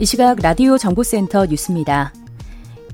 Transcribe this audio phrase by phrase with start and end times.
[0.00, 2.14] 이 시각 라디오 정보센터 뉴스입니다.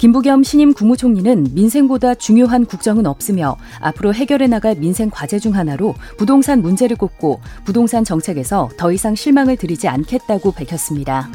[0.01, 6.63] 김부겸 신임 국무총리는 민생보다 중요한 국정은 없으며 앞으로 해결해 나갈 민생 과제 중 하나로 부동산
[6.63, 11.31] 문제를 꼽고 부동산 정책에서 더 이상 실망을 드리지 않겠다고 밝혔습니다.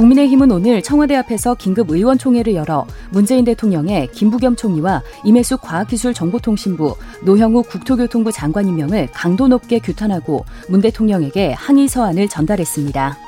[0.00, 8.32] 국민의힘은 오늘 청와대 앞에서 긴급 의원총회를 열어 문재인 대통령의 김부겸 총리와 임혜숙 과학기술정보통신부, 노형우 국토교통부
[8.32, 13.18] 장관 임명을 강도 높게 규탄하고 문 대통령에게 항의 서한을 전달했습니다.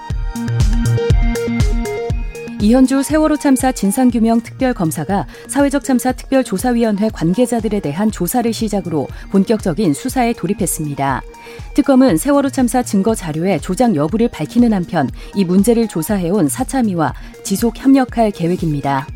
[2.62, 11.22] 이현주 세월호 참사 진상규명 특별검사가 사회적 참사 특별조사위원회 관계자들에 대한 조사를 시작으로 본격적인 수사에 돌입했습니다.
[11.74, 18.30] 특검은 세월호 참사 증거 자료의 조작 여부를 밝히는 한편 이 문제를 조사해온 사참위와 지속 협력할
[18.30, 19.08] 계획입니다.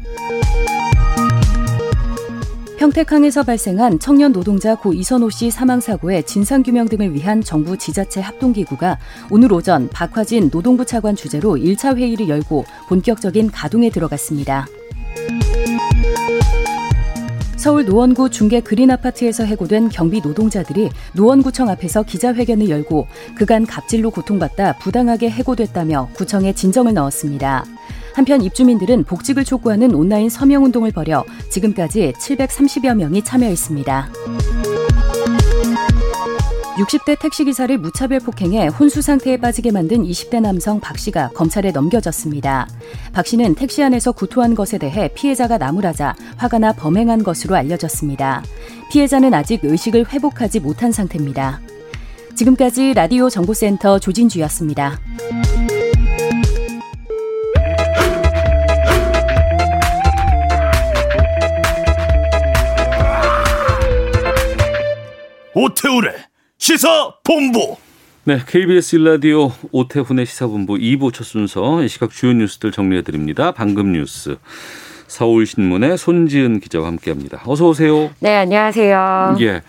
[2.79, 8.21] 평택항에서 발생한 청년 노동자 고 이선호 씨 사망 사고의 진상 규명 등을 위한 정부 지자체
[8.21, 8.99] 합동 기구가
[9.31, 14.67] 오늘 오전 박화진 노동부 차관 주재로 1차 회의를 열고 본격적인 가동에 들어갔습니다.
[17.57, 24.75] 서울 노원구 중계 그린 아파트에서 해고된 경비 노동자들이 노원구청 앞에서 기자회견을 열고 그간 갑질로 고통받다
[24.79, 27.65] 부당하게 해고됐다며 구청에 진정을 넣었습니다.
[28.17, 34.09] 한편 입주민들은 복직을 촉구하는 온라인 서명 운동을 벌여 지금까지 730여 명이 참여했습니다.
[36.79, 42.67] 60대 택시기사를 무차별 폭행해 혼수 상태에 빠지게 만든 20대 남성 박 씨가 검찰에 넘겨졌습니다.
[43.13, 48.43] 박 씨는 택시 안에서 구토한 것에 대해 피해자가 나무라자 화가 나 범행한 것으로 알려졌습니다.
[48.91, 51.61] 피해자는 아직 의식을 회복하지 못한 상태입니다.
[52.35, 54.99] 지금까지 라디오 정보센터 조진주였습니다.
[65.59, 66.11] 오태우래
[66.59, 67.79] 시사 본부
[68.25, 73.53] 네, KBS 일라디오 오태훈의 시사본부 2부 첫 순서 이 시각 주요 뉴스들 정리해 드립니다.
[73.53, 74.37] 방금 뉴스
[75.07, 77.41] 서울신문의 손지은 기자와 함께합니다.
[77.47, 78.11] 어서 오세요.
[78.21, 79.39] 네, 안녕하세요.
[79.41, 79.63] 예.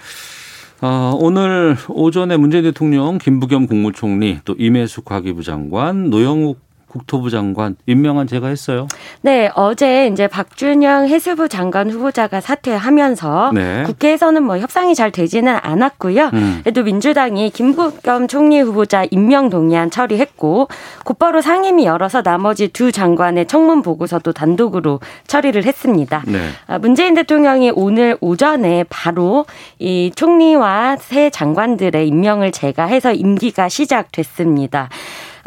[0.82, 8.28] 아, 오늘 오전에 문재인 대통령, 김부겸 국무총리, 또 임혜숙 과기부 장관, 노영욱 국토부 장관 임명한
[8.28, 8.88] 제가 했어요.
[9.22, 13.84] 네, 어제 이제 박준영 해수부 장관 후보자가 사퇴하면서 네.
[13.84, 16.32] 국회에서는 뭐 협상이 잘 되지는 않았고요.
[16.34, 16.60] 음.
[16.64, 20.70] 그래도 민주당이 김국겸 총리 후보자 임명 동의안 처리했고
[21.04, 26.24] 곧바로 상임위 열어서 나머지 두 장관의 청문 보고서도 단독으로 처리를 했습니다.
[26.26, 26.40] 네.
[26.68, 29.46] 아, 문재인 대통령이 오늘 오전에 바로
[29.78, 34.90] 이 총리와 새 장관들의 임명을 제가 해서 임기가 시작됐습니다.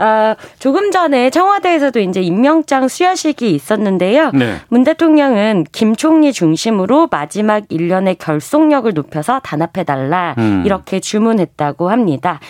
[0.00, 4.30] 아, 조금 전에 청와대에서도 이제 임명장 수여식이 있었는데요.
[4.32, 4.56] 네.
[4.68, 10.62] 문 대통령은 김 총리 중심으로 마지막 1년의 결속력을 높여서 단합해달라 음.
[10.64, 12.40] 이렇게 주문했다고 합니다.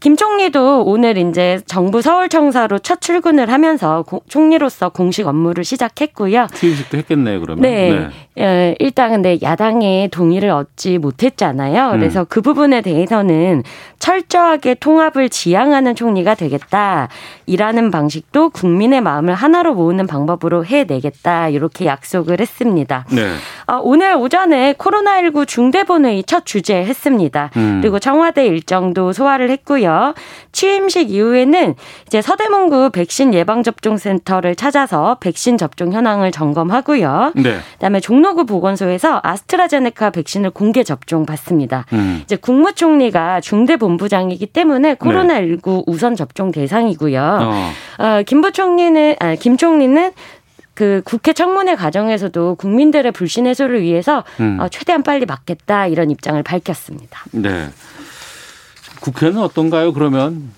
[0.00, 6.46] 김 총리도 오늘 이제 정부 서울청사로 첫 출근을 하면서 고, 총리로서 공식 업무를 시작했고요.
[6.54, 7.62] 취임식도 했겠네요, 그러면.
[7.62, 7.90] 네.
[7.90, 8.08] 네.
[8.38, 11.90] 예, 일단 근데 야당의 동의를 얻지 못했잖아요.
[11.90, 11.98] 음.
[11.98, 12.26] 그래서 음.
[12.28, 13.64] 그 부분에 대해서는
[13.98, 17.08] 철저하게 통합을 지향하는 총리가 되겠다.
[17.46, 21.48] 이라는 방식도 국민의 마음을 하나로 모으는 방법으로 해내겠다.
[21.48, 23.04] 이렇게 약속을 했습니다.
[23.10, 23.32] 네.
[23.66, 27.50] 어, 오늘 오전에 코로나19 중대본회의 첫 주재했습니다.
[27.56, 27.80] 음.
[27.82, 29.87] 그리고 청와대 일정도 소화를 했고요.
[30.52, 31.74] 취임식 이후에는
[32.06, 37.32] 이제 서대문구 백신 예방접종센터를 찾아서 백신 접종 현황을 점검하고요.
[37.36, 37.58] 네.
[37.74, 41.86] 그다음에 종로구 보건소에서 아스트라제네카 백신을 공개 접종 받습니다.
[41.92, 42.20] 음.
[42.24, 45.82] 이제 국무총리가 중대본부장이기 때문에 코로나19 네.
[45.86, 47.38] 우선 접종 대상이고요.
[47.40, 47.70] 어.
[47.98, 50.12] 어, 김 부총리는 아, 김 총리는
[50.78, 54.58] 그 국회 청문회 과정에서도 국민들의 불신 해소를 위해서 음.
[54.60, 57.24] 어, 최대한 빨리 막겠다 이런 입장을 밝혔습니다.
[57.32, 57.68] 네.
[59.00, 59.92] 국회는 어떤가요?
[59.92, 60.50] 그러면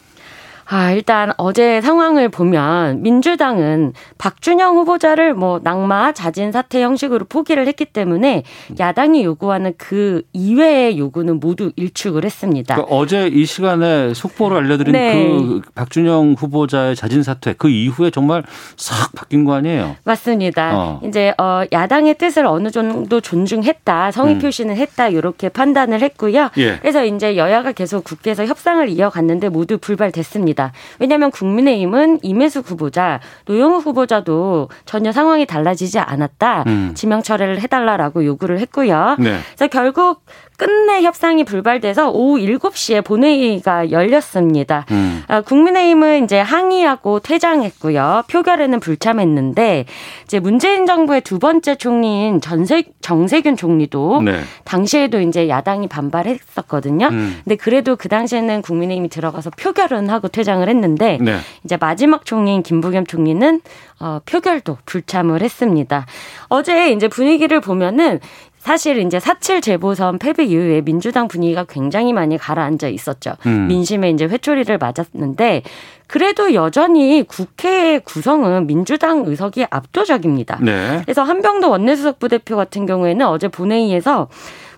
[0.73, 7.85] 아, 일단 어제 상황을 보면 민주당은 박준영 후보자를 뭐 낙마, 자진 사퇴 형식으로 포기를 했기
[7.85, 8.45] 때문에
[8.79, 12.77] 야당이 요구하는 그 이외의 요구는 모두 일축을 했습니다.
[12.77, 15.27] 그러니까 어제 이 시간에 속보를 알려드린 네.
[15.27, 18.45] 그 박준영 후보자의 자진 사퇴 그 이후에 정말
[18.77, 19.97] 싹 바뀐 거 아니에요?
[20.05, 20.71] 맞습니다.
[20.77, 21.01] 어.
[21.05, 24.39] 이제 어, 야당의 뜻을 어느 정도 존중했다, 성의 음.
[24.39, 26.51] 표시는 했다 이렇게 판단을 했고요.
[26.59, 26.79] 예.
[26.79, 30.60] 그래서 이제 여야가 계속 국회에서 협상을 이어갔는데 모두 불발됐습니다.
[30.61, 30.73] 했습니다.
[30.99, 36.65] 왜냐하면 국민의힘은 이매수 후보자, 노영우 후보자도 전혀 상황이 달라지지 않았다.
[36.67, 36.93] 음.
[36.95, 39.17] 지명 철회를 해달라라고 요구를 했고요.
[39.19, 39.39] 네.
[39.57, 40.23] 그래서 결국
[40.61, 44.85] 끝내 협상이 불발돼서 오후 7시에 본회의가 열렸습니다.
[44.91, 45.25] 음.
[45.27, 48.25] 아, 국민의힘은 이제 항의하고 퇴장했고요.
[48.31, 49.87] 표결에는 불참했는데
[50.25, 54.41] 이제 문재인 정부의 두 번째 총리인 전세, 정세균 총리도 네.
[54.65, 57.07] 당시에도 이제 야당이 반발했었거든요.
[57.07, 57.41] 음.
[57.43, 61.39] 근데 그래도 그 당시에는 국민의힘이 들어가서 표결은 하고 퇴장을 했는데 네.
[61.65, 63.63] 이제 마지막 총리인 김부겸 총리는
[64.01, 66.05] 어, 표결도 불참을 했습니다.
[66.49, 68.21] 어제 이제 분위기를 보면은
[68.61, 73.33] 사실 이제 사칠 재보선 패배 이후에 민주당 분위기가 굉장히 많이 가라앉아 있었죠.
[73.47, 73.67] 음.
[73.69, 75.63] 민심에 이제 회초리를 맞았는데
[76.07, 80.59] 그래도 여전히 국회 구성은 민주당 의석이 압도적입니다.
[80.61, 81.01] 네.
[81.05, 84.29] 그래서 한병도 원내수석 부대표 같은 경우에는 어제 본회의에서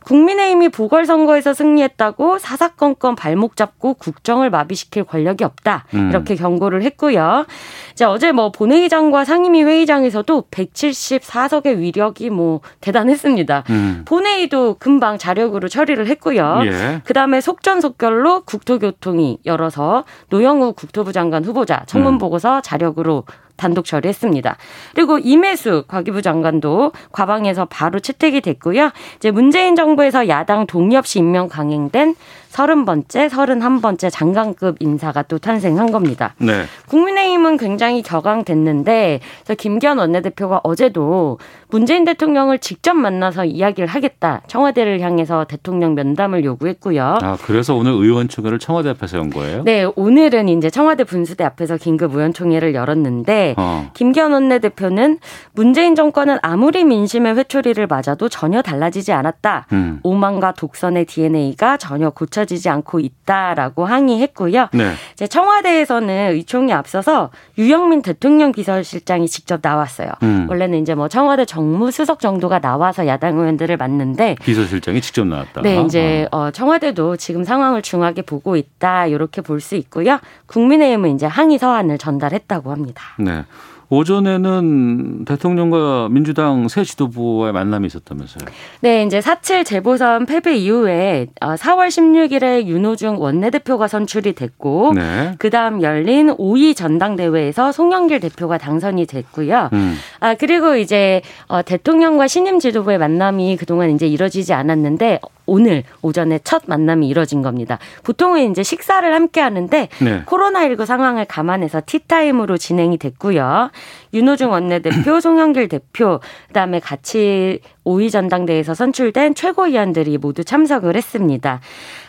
[0.05, 5.85] 국민의힘이 보궐선거에서 승리했다고 사사건건 발목 잡고 국정을 마비시킬 권력이 없다.
[5.95, 6.11] 음.
[6.11, 7.47] 이렇게 경고를 했고요.
[7.93, 13.65] 이제 어제 뭐 본회의장과 상임위 회의장에서도 174석의 위력이 뭐 대단했습니다.
[13.71, 14.03] 음.
[14.07, 16.61] 본회의도 금방 자력으로 처리를 했고요.
[16.65, 17.01] 예.
[17.05, 22.19] 그다음에 속전속결로 국토교통이 열어서 노영우 국토부 장관 후보자 청문 음.
[22.19, 23.25] 보고서 자력으로
[23.63, 24.57] 단독 처리했습니다.
[24.95, 28.91] 그리고 임혜수 과기부 장관도 과방에서 바로 채택이 됐고요.
[29.17, 32.17] 이제 문재인 정부에서 야당 동의 없이 임명 강행된
[32.53, 36.35] 서른 번째, 서른한 번째 장관급 인사가 또 탄생한 겁니다.
[36.37, 36.65] 네.
[36.87, 39.21] 국민의힘은 굉장히 격앙됐는데
[39.57, 41.39] 김기현 원내대표가 어제도
[41.71, 44.43] 문재인 대통령을 직접 만나서 이야기를 하겠다.
[44.49, 47.21] 청와대를 향해서 대통령 면담을 요구했고요.
[47.23, 49.63] 아, 그래서 오늘 의원총회를 청와대 앞에서 연 거예요?
[49.65, 53.91] 네, 오늘은 이제 청와대 분수대 앞에서 긴급 의원총회를 열었는데 어.
[53.95, 55.21] 김기현 원내대표는
[55.55, 59.69] 문재인 정권은 아무리 민심의 회초리를 맞아도 전혀 달라지지 않았다.
[59.73, 60.01] 음.
[60.03, 64.69] 오만과 독선의 DNA가 전혀 고쳐 갖춰지지 않고 있다라고 항의했고요.
[64.73, 64.93] 네.
[65.15, 70.09] 이제 청와대에서는 의총이 앞서서 유영민 대통령 비서실장이 직접 나왔어요.
[70.23, 70.47] 음.
[70.49, 75.63] 원래는 이제 뭐 청와대 정무수석 정도가 나와서 야당 의원들을 만는데 비서실장이 직접 나왔다.
[75.63, 76.43] 네, 이제 어.
[76.43, 80.19] 어, 청와대도 지금 상황을 중하게 보고 있다 이렇게 볼 수 있고요.
[80.47, 83.05] 국민의힘은 이제 항의 서한을 전달했다고 합니다.
[83.21, 83.45] 네.
[83.93, 88.47] 오전에는 대통령과 민주당 새 지도부와의 만남이 있었다면서요?
[88.81, 95.35] 네, 이제 4.7 재보선 패배 이후에 4월 어, 16일에 윤호중 원내대표가 선출이 됐고, 네.
[95.39, 99.69] 그 다음 열린 5위 전당대회에서 송영길 대표가 당선이 됐고요.
[99.75, 99.95] 음.
[100.21, 106.63] 아, 그리고 이제 어, 대통령과 신임 지도부의 만남이 그동안 이제 이뤄지지 않았는데, 오늘 오전에 첫
[106.67, 107.79] 만남이 이뤄진 겁니다.
[108.05, 110.23] 보통은 이제 식사를 함께 하는데 네.
[110.25, 113.71] 코로나19 상황을 감안해서 티타임으로 진행이 됐고요.
[114.15, 121.61] 윤호중 원내대표, 송영길 대표, 그다음에 같이 5위 전당대회에서 선출된 최고위원들이 모두 참석을 했습니다.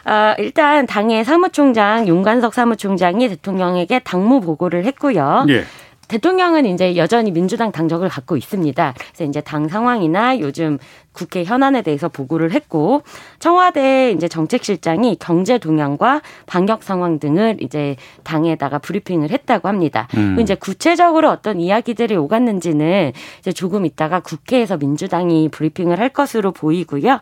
[0.06, 5.46] 아, 일단 당의 사무총장 윤관석 사무총장이 대통령에게 당무 보고를 했고요.
[5.50, 5.64] 예.
[6.08, 8.94] 대통령은 이제 여전히 민주당 당적을 갖고 있습니다.
[8.98, 10.78] 그래서 이제 당 상황이나 요즘
[11.14, 13.04] 국회 현안에 대해서 보고를 했고
[13.40, 20.08] 청와대 이제 정책실장이 경제 동향과 방역 상황 등을 이제 당에다가 브리핑을 했다고 합니다.
[20.18, 20.40] 음.
[20.40, 27.20] 이제 구체적으로 어떤 이야기들이 오갔는지는 이제 조금 있다가 국회에서 민주당이 브리핑을 할 것으로 보이고요.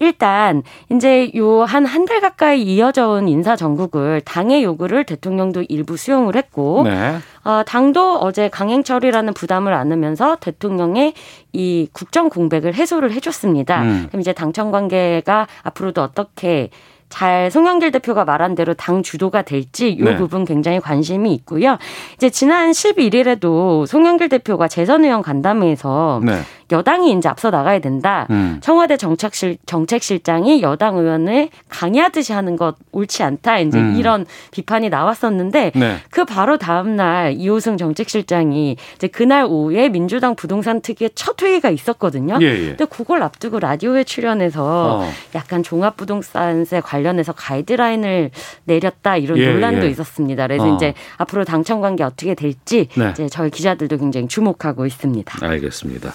[0.00, 5.96] 일단 이제 요 한 한 달 가까이 이어져 온 인사 전국을 당의 요구를 대통령도 일부
[5.96, 7.16] 수용을 했고 네.
[7.44, 11.14] 어, 당도 어제 강행 처리라는 부담을 안으면서 대통령의
[11.52, 13.82] 이 국정 공백을 해소를 해줬습니다.
[13.82, 14.06] 음.
[14.08, 16.70] 그럼 이제 당청 관계가 앞으로도 어떻게
[17.08, 20.16] 잘 송영길 대표가 말한 대로 당 주도가 될지 이 네.
[20.16, 21.78] 부분 굉장히 관심이 있고요.
[22.14, 26.40] 이제 지난 11일에도 송영길 대표가 재선 의원 간담회에서 네.
[26.70, 28.26] 여당이 이제 앞서 나가야 된다.
[28.28, 28.58] 음.
[28.60, 33.58] 청와대 정책실 정책실장이 여당 의원을 강요하듯이 하는 것 옳지 않다.
[33.60, 33.96] 이제 음.
[33.96, 35.96] 이런 비판이 나왔었는데 네.
[36.10, 42.36] 그 바로 다음 날 이호승 정책실장이 이제 그날 오후에 민주당 부동산 특위의 첫 회의가 있었거든요.
[42.42, 42.66] 예, 예.
[42.68, 45.10] 근데 그걸 앞두고 라디오에 출연해서 어.
[45.34, 48.30] 약간 종합 부동산세 관 련해서 가이드라인을
[48.64, 49.90] 내렸다 이런 예, 논란도 예.
[49.90, 50.46] 있었습니다.
[50.46, 50.76] 그래서 어.
[50.76, 53.10] 이제 앞으로 당청 관계 어떻게 될지 네.
[53.10, 55.46] 이제 저희 기자들도 굉장히 주목하고 있습니다.
[55.46, 56.12] 알겠습니다.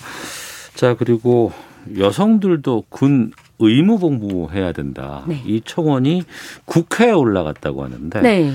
[0.76, 1.52] 자, 그리고
[1.98, 5.24] 여성들도 군 의무 복무해야 된다.
[5.28, 5.42] 네.
[5.46, 6.24] 이 청원이
[6.66, 8.52] 국회에 올라갔다고 하는데 네.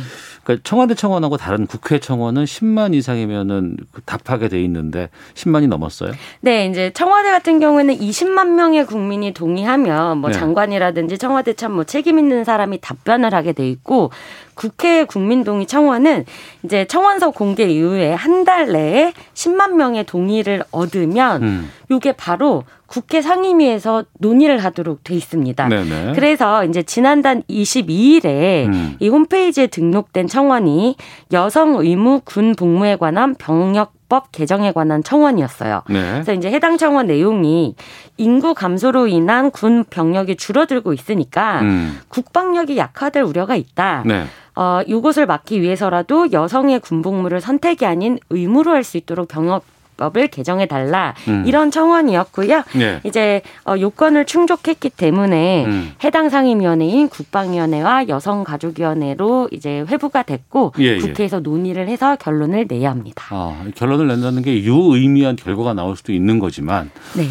[0.49, 6.12] 그러니까 청와대 청원하고 다른 국회 청원은 10만 이상이면은 그 답하게 돼 있는데 10만이 넘었어요?
[6.40, 10.38] 네, 이제 청와대 같은 경우에는 20만 명의 국민이 동의하면 뭐 네.
[10.38, 14.11] 장관이라든지 청와대 참 뭐 책임 있는 사람이 답변을 하게 돼 있고
[14.59, 16.25] 국회 국민동의 청원은
[16.65, 21.71] 이제 청원서 공개 이후에 한 달 내에 10만 명의 동의를 얻으면 음.
[21.91, 25.69] 이게 바로 국회 상임위에서 논의를 하도록 돼 있습니다.
[25.69, 26.12] 네네.
[26.15, 28.97] 그래서 이제 지난달 22일에 음.
[29.00, 30.97] 이 홈페이지에 등록된 청원이
[31.33, 35.83] 여성 의무 군 복무에 관한 병력 법 개정에 관한 청원이었어요.
[35.91, 36.12] 네.
[36.12, 37.75] 그래서 이제 해당 청원 내용이
[38.17, 42.00] 인구 감소로 인한 군 병력이 줄어들고 있으니까 음.
[42.09, 44.05] 국방력이 약화될 우려가 있다.
[44.07, 44.25] 네.
[44.61, 49.65] 어, 이것을 막기 위해서라도 여성의 군복무를 선택이 아닌 의무로 할 수 있도록 병역
[49.99, 51.43] 법을 개정해 달라 음.
[51.47, 52.62] 이런 청원이었고요.
[52.77, 53.00] 네.
[53.05, 55.93] 이제 어, 요건을 충족했기 때문에 음.
[56.03, 60.99] 해당 상임위원회인 국방위원회와 여성가족위원회로 이제 회부가 됐고 예, 예.
[60.99, 63.25] 국회에서 논의를 해서 결론을 내야 합니다.
[63.31, 67.25] 아, 결론을 낸다는 게 유의미한 결과가 나올 수도 있는 거지만 네.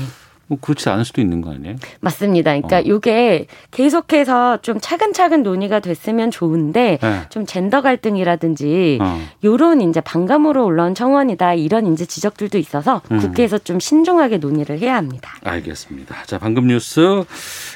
[0.47, 1.75] 뭐 그렇지 않을 수도 있는 거 아니에요?
[1.99, 2.51] 맞습니다.
[2.51, 2.81] 그러니까 어.
[2.81, 7.21] 이게 계속해서 좀 차근차근 논의가 됐으면 좋은데 네.
[7.29, 9.21] 좀 젠더 갈등이라든지 어.
[9.43, 13.19] 요런 이제 반감으로 올라온 청원이다 이런 이제 지적들도 있어서 음.
[13.19, 15.31] 국회에서 좀 신중하게 논의를 해야 합니다.
[15.43, 16.23] 알겠습니다.
[16.25, 17.23] 자, 방금 뉴스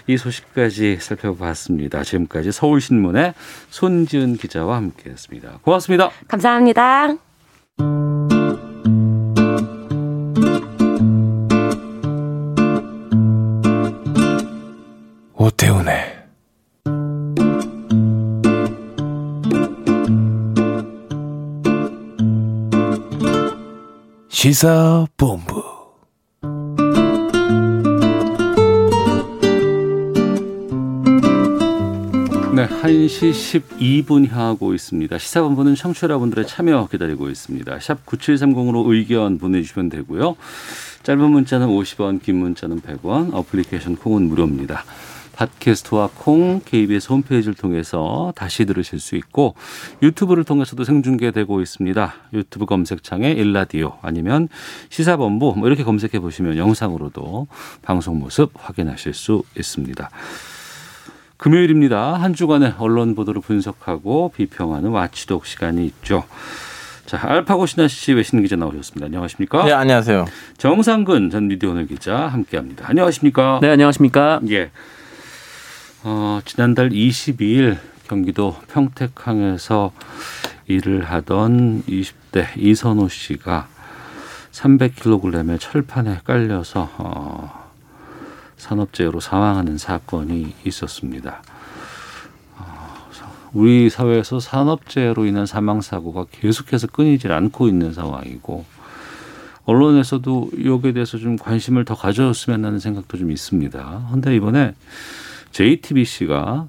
[0.07, 2.03] 이 소식까지 살펴봤습니다.
[2.03, 3.33] 지금까지 서울신문의
[3.69, 5.59] 손지은 기자와 함께했습니다.
[5.61, 6.09] 고맙습니다.
[6.27, 7.15] 감사합니다.
[15.41, 15.95] 오태훈의
[24.29, 25.63] 시사본부
[32.53, 35.17] 네, 1시 12분 향하고 있습니다.
[35.17, 37.79] 시사본부는 청취자분들의 참여 기다리고 있습니다.
[37.79, 40.35] 샵 9730으로 의견 보내주시면 되고요.
[41.01, 44.83] 짧은 문자는 50원, 긴 문자는 100원, 어플리케이션 콩은 무료입니다.
[45.41, 49.55] 팟캐스트와 콩 KBS 홈페이지를 통해서 다시 들으실 수 있고
[50.03, 52.13] 유튜브를 통해서도 생중계되고 있습니다.
[52.33, 54.49] 유튜브 검색창에 일라디오 아니면
[54.89, 57.47] 시사본부 뭐 이렇게 검색해 보시면 영상으로도
[57.81, 60.09] 방송 모습 확인하실 수 있습니다.
[61.37, 62.13] 금요일입니다.
[62.13, 66.23] 한 주간의 언론 보도를 분석하고 비평하는 와치독 시간이 있죠.
[67.07, 69.07] 자, 알파고 신하 씨 외신 기자 나오셨습니다.
[69.07, 69.65] 안녕하십니까?
[69.65, 70.27] 네, 안녕하세요.
[70.57, 72.87] 정상근 전 미디어오늘 기자 함께합니다.
[72.87, 73.59] 안녕하십니까?
[73.59, 74.41] 네, 안녕하십니까?
[74.51, 74.69] 예.
[76.03, 77.77] 어, 지난달 22일
[78.07, 79.91] 경기도 평택항에서
[80.65, 83.67] 일을 하던 20대 이선호 씨가
[84.51, 87.71] 300kg의 철판에 깔려서 어,
[88.57, 91.43] 산업재해로 사망하는 사건이 있었습니다.
[92.57, 93.09] 어,
[93.53, 98.65] 우리 사회에서 산업재해로 인한 사망 사고가 계속해서 끊이질 않고 있는 상황이고
[99.65, 104.05] 언론에서도 여기에 대해서 좀 관심을 더 가져줬으면 하는 생각도 좀 있습니다.
[104.07, 104.73] 그런데 이번에
[105.51, 106.67] JTBC가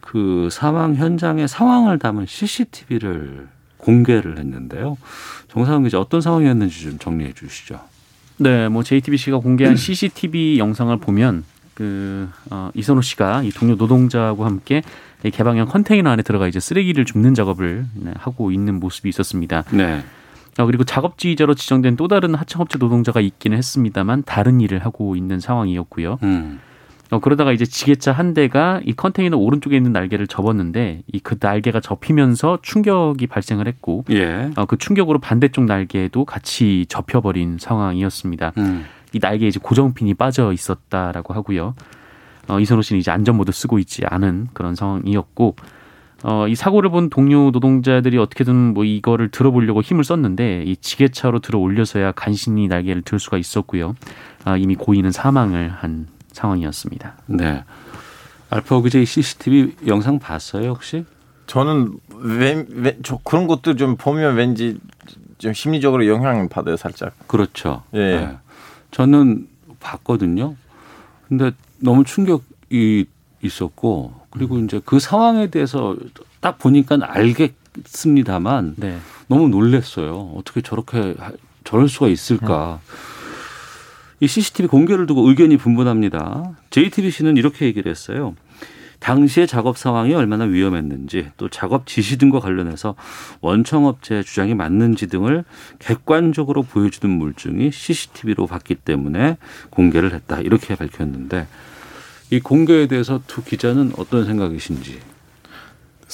[0.00, 4.96] 그 사망 현장의 상황을 담은 CCTV를 공개를 했는데요.
[5.48, 7.80] 정상훈 기자 어떤 상황이었는지 좀 정리해 주시죠.
[8.36, 11.44] 네, 뭐 JTBC가 공개한 CCTV 영상을 보면
[11.74, 14.82] 그 어, 이선호 씨가 이 동료 노동자하고 함께
[15.22, 19.64] 개방형 컨테이너 안에 들어가 이제 쓰레기를 줍는 작업을 네, 하고 있는 모습이 있었습니다.
[19.72, 20.04] 네.
[20.58, 26.18] 어, 그리고 작업지휘자로 지정된 또 다른 하청업체 노동자가 있기는 했습니다만 다른 일을 하고 있는 상황이었고요.
[26.22, 26.60] 음.
[27.10, 31.80] 어, 그러다가 이제 지게차 한 대가 이 컨테이너 오른쪽에 있는 날개를 접었는데 이 그 날개가
[31.80, 34.50] 접히면서 충격이 발생을 했고 예.
[34.56, 38.52] 어, 그 충격으로 반대쪽 날개도 같이 접혀버린 상황이었습니다.
[38.58, 38.84] 음.
[39.12, 41.74] 이 날개에 이제 고정핀이 빠져 있었다라고 하고요.
[42.48, 45.56] 어, 이선호 씨는 이제 안전모드 쓰고 있지 않은 그런 상황이었고
[46.24, 51.58] 어, 이 사고를 본 동료 노동자들이 어떻게든 뭐 이거를 들어보려고 힘을 썼는데 이 지게차로 들어
[51.58, 53.94] 올려서야 간신히 날개를 들 수가 있었고요.
[54.44, 57.16] 아, 이미 고인은 사망을 한 상황이었습니다.
[57.26, 57.64] 네.
[58.50, 61.04] 알파 기자 CCTV 영상 봤어요 혹시?
[61.46, 64.78] 저는 왜, 왜, 저 그런 것도 좀 보면 왠지
[65.38, 67.14] 좀 심리적으로 영향을 받아요 살짝.
[67.26, 67.82] 그렇죠.
[67.94, 67.98] 예.
[67.98, 68.38] 네.
[68.90, 69.48] 저는
[69.80, 70.54] 봤거든요.
[71.28, 73.06] 근데 너무 충격이
[73.42, 75.96] 있었고 그리고 이제 그 상황에 대해서
[76.40, 78.98] 딱 보니까 알겠습니다만 네.
[79.28, 80.32] 너무 놀랬어요.
[80.36, 81.14] 어떻게 저렇게
[81.64, 82.80] 저럴 수가 있을까.
[82.80, 83.13] 네.
[84.20, 86.52] 이 CCTV 공개를 두고 의견이 분분합니다.
[86.70, 88.34] JTBC는 이렇게 얘기를 했어요.
[89.00, 92.94] 당시의 작업 상황이 얼마나 위험했는지 또 작업 지시 등과 관련해서
[93.42, 95.44] 원청업체의 주장이 맞는지 등을
[95.78, 99.36] 객관적으로 보여주는 물증이 CCTV로 봤기 때문에
[99.68, 101.46] 공개를 했다 이렇게 밝혔는데
[102.30, 105.00] 이 공개에 대해서 두 기자는 어떤 생각이신지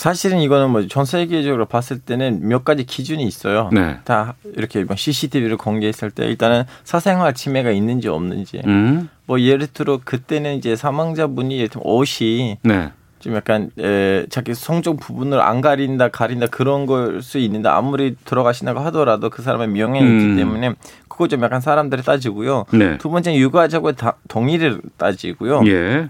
[0.01, 3.69] 사실은 이거는 뭐 전 세계적으로 봤을 때는 몇 가지 기준이 있어요.
[3.71, 3.99] 네.
[4.05, 8.63] 다 이렇게 뭐 CCTV를 공개했을 때 일단은 사생활 침해가 있는지 없는지.
[8.65, 9.11] 음.
[9.27, 12.93] 뭐 예를 들어 그때는 이제 사망자분이 옷이 네.
[13.19, 18.81] 좀 약간 에, 자기 성적 부분을 안 가린다 가린다 그런 걸 수 있는데 아무리 들어가신다고
[18.81, 20.21] 하더라도 그 사람의 명예는 음.
[20.21, 20.75] 있기 때문에
[21.09, 22.65] 그거 좀 약간 사람들이 따지고요.
[22.73, 22.97] 네.
[22.97, 23.93] 두 번째는 육아적으로
[24.29, 25.61] 동의를 따지고요.
[25.67, 26.09] 예.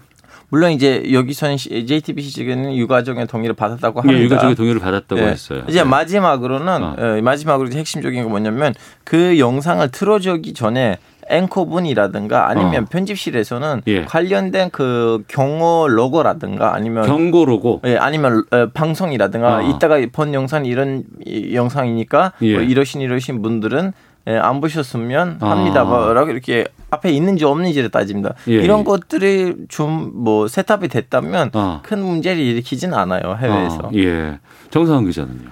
[0.50, 4.19] 물론 이제 여기서는 JTBC 측에는 유가족의 동의를 받았다고 합니다.
[4.19, 5.26] 예, 유가족의 동의를 받았다고 예.
[5.26, 5.62] 했어요.
[5.69, 5.88] 이제 네.
[5.88, 6.97] 마지막으로는 어.
[6.99, 12.87] 예, 마지막으로 핵심적인 건 뭐냐면 그 영상을 틀어주기 전에 앵커분이라든가 아니면 어.
[12.90, 14.04] 편집실에서는 예.
[14.04, 19.62] 관련된 그 경호 로고라든가 아니면 경고 로고 예 아니면 어, 방송이라든가 어.
[19.62, 21.04] 이따가 본 영상 이런
[21.52, 22.54] 영상이니까 예.
[22.54, 23.92] 뭐 이러신 이러신 분들은
[24.26, 25.85] 예, 안 보셨으면 합니다.
[25.85, 26.33] 뭐라고 아.
[26.33, 28.35] 이렇게 앞에 있는지 없는지를 따집니다.
[28.49, 28.85] 예, 이런 예.
[28.85, 31.80] 것들이 좀 뭐 세탑이 됐다면 아.
[31.82, 33.78] 큰 문제를 일으키지는 않아요 해외에서.
[33.85, 34.38] 아, 예.
[34.70, 35.50] 정상훈 기자는요.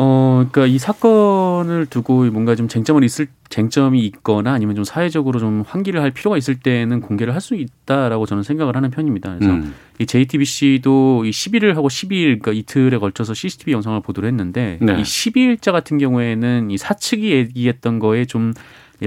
[0.00, 5.64] 어, 그러니까 이 사건을 두고 뭔가 좀 쟁점을 있을 쟁점이 있거나 아니면 좀 사회적으로 좀
[5.66, 9.34] 환기를 할 필요가 있을 때는 공개를 할 수 있다라고 저는 생각을 하는 편입니다.
[9.38, 9.74] 그래서 음.
[9.98, 15.00] 이 JTBC도 이 11일 하고 12일 그러니까 이틀에 걸쳐서 CCTV 영상을 보도를 했는데 네.
[15.00, 18.52] 이 12일자 같은 경우에는 이 사측이 얘기했던 거에 좀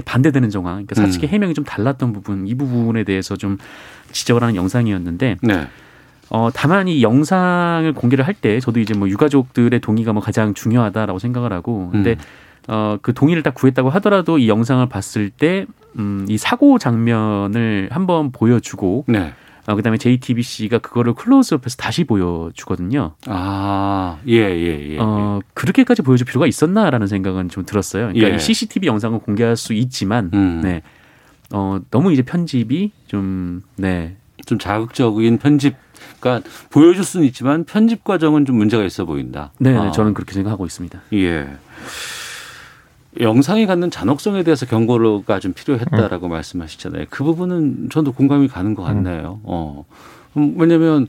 [0.00, 1.32] 반대되는 정황, 그러니까 사측의 음.
[1.32, 3.58] 해명이 좀 달랐던 부분, 이 부분에 대해서 좀
[4.12, 5.66] 지적을 하는 영상이었는데 네.
[6.30, 11.18] 어, 다만 이 영상을 공개를 할 때 저도 이제 뭐 유가족들의 동의가 뭐 가장 중요하다라고
[11.18, 12.16] 생각을 하고 근데 음.
[12.68, 15.66] 어, 그 동의를 딱 구했다고 하더라도 이 영상을 봤을 때,
[15.98, 19.32] 음, 이 사고 장면을 한번 보여주고, 네.
[19.66, 23.14] 어, 그다음에 JTBC가 그거를 클로즈업해서 다시 보여주거든요.
[23.26, 24.98] 아, 예, 예, 예.
[24.98, 28.08] 어, 그렇게까지 보여줄 필요가 있었나라는 생각은 좀 들었어요.
[28.08, 28.34] 그러니까 예.
[28.34, 30.60] 이 CCTV 영상을 공개할 수 있지만, 음.
[30.62, 30.82] 네.
[31.52, 34.16] 어, 너무 이제 편집이 좀, 네.
[34.46, 35.76] 좀 자극적인 편집
[36.18, 39.52] 그러니까 보여줄 수는 있지만 편집 과정은 좀 문제가 있어 보인다.
[39.58, 39.90] 네, 네, 아.
[39.90, 41.00] 저는 그렇게 생각하고 있습니다.
[41.14, 41.48] 예.
[43.20, 46.30] 영상이 갖는 잔혹성에 대해서 경고가 좀 필요했다라고 음.
[46.30, 47.06] 말씀하시잖아요.
[47.10, 49.40] 그 부분은 저도 공감이 가는 것 같네요.
[49.42, 49.44] 음.
[49.44, 49.84] 어.
[50.36, 51.08] 음, 왜냐면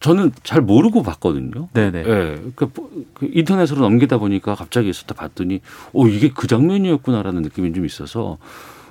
[0.00, 1.68] 저는 잘 모르고 봤거든요.
[1.72, 2.04] 네네.
[2.06, 2.42] 예.
[2.54, 2.70] 그,
[3.14, 5.60] 그 인터넷으로 넘기다 보니까 갑자기 있었다 봤더니,
[5.92, 8.38] 오, 이게 그 장면이었구나라는 느낌이 좀 있어서,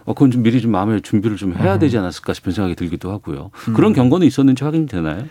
[0.06, 1.80] 어, 그건 좀 미리 좀 마음의 준비를 좀 해야 음.
[1.80, 3.52] 되지 않았을까 싶은 생각이 들기도 하고요.
[3.76, 5.26] 그런 경고는 있었는지 확인이 되나요?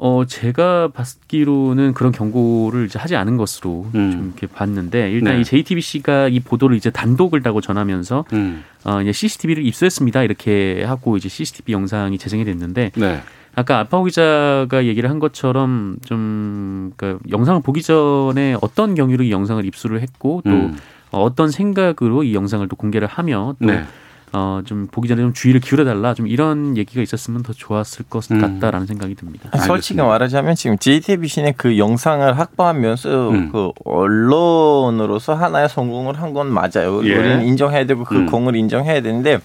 [0.00, 4.10] 어, 제가 봤기로는 그런 경고를 이제 하지 않은 것으로 음.
[4.12, 5.40] 좀 이렇게 봤는데 일단 네.
[5.40, 8.62] 이 JTBC가 이 보도를 이제 단독을 다고 전하면서 음.
[8.84, 13.22] 어, 이제 CCTV를 입수했습니다 이렇게 하고 이제 CCTV 영상이 재생이 됐는데 네.
[13.56, 19.64] 아까 알파오 기자가 얘기를 한 것처럼 좀 그러니까 영상을 보기 전에 어떤 경위로 이 영상을
[19.64, 20.76] 입수를 했고 또 음.
[21.10, 23.84] 어떤 생각으로 이 영상을 또 공개를 하며 또 네.
[24.32, 28.40] 어, 좀 보기 전에 좀 주의를 기울여달라 좀 이런 얘기가 있었으면 더 좋았을 것 음.
[28.40, 29.48] 같다라는 생각이 듭니다.
[29.52, 33.52] 아, 솔직히 말하자면 지금 JTBC는 그 영상을 확보하면서 음.
[33.52, 37.02] 그 언론으로서 하나의 성공을 한 건 맞아요.
[37.04, 37.16] 예.
[37.16, 38.26] 우리는 인정해야 되고 그 음.
[38.26, 39.38] 공을 인정해야 되는데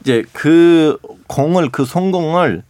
[0.00, 2.62] 이제 그 공을 그 성공을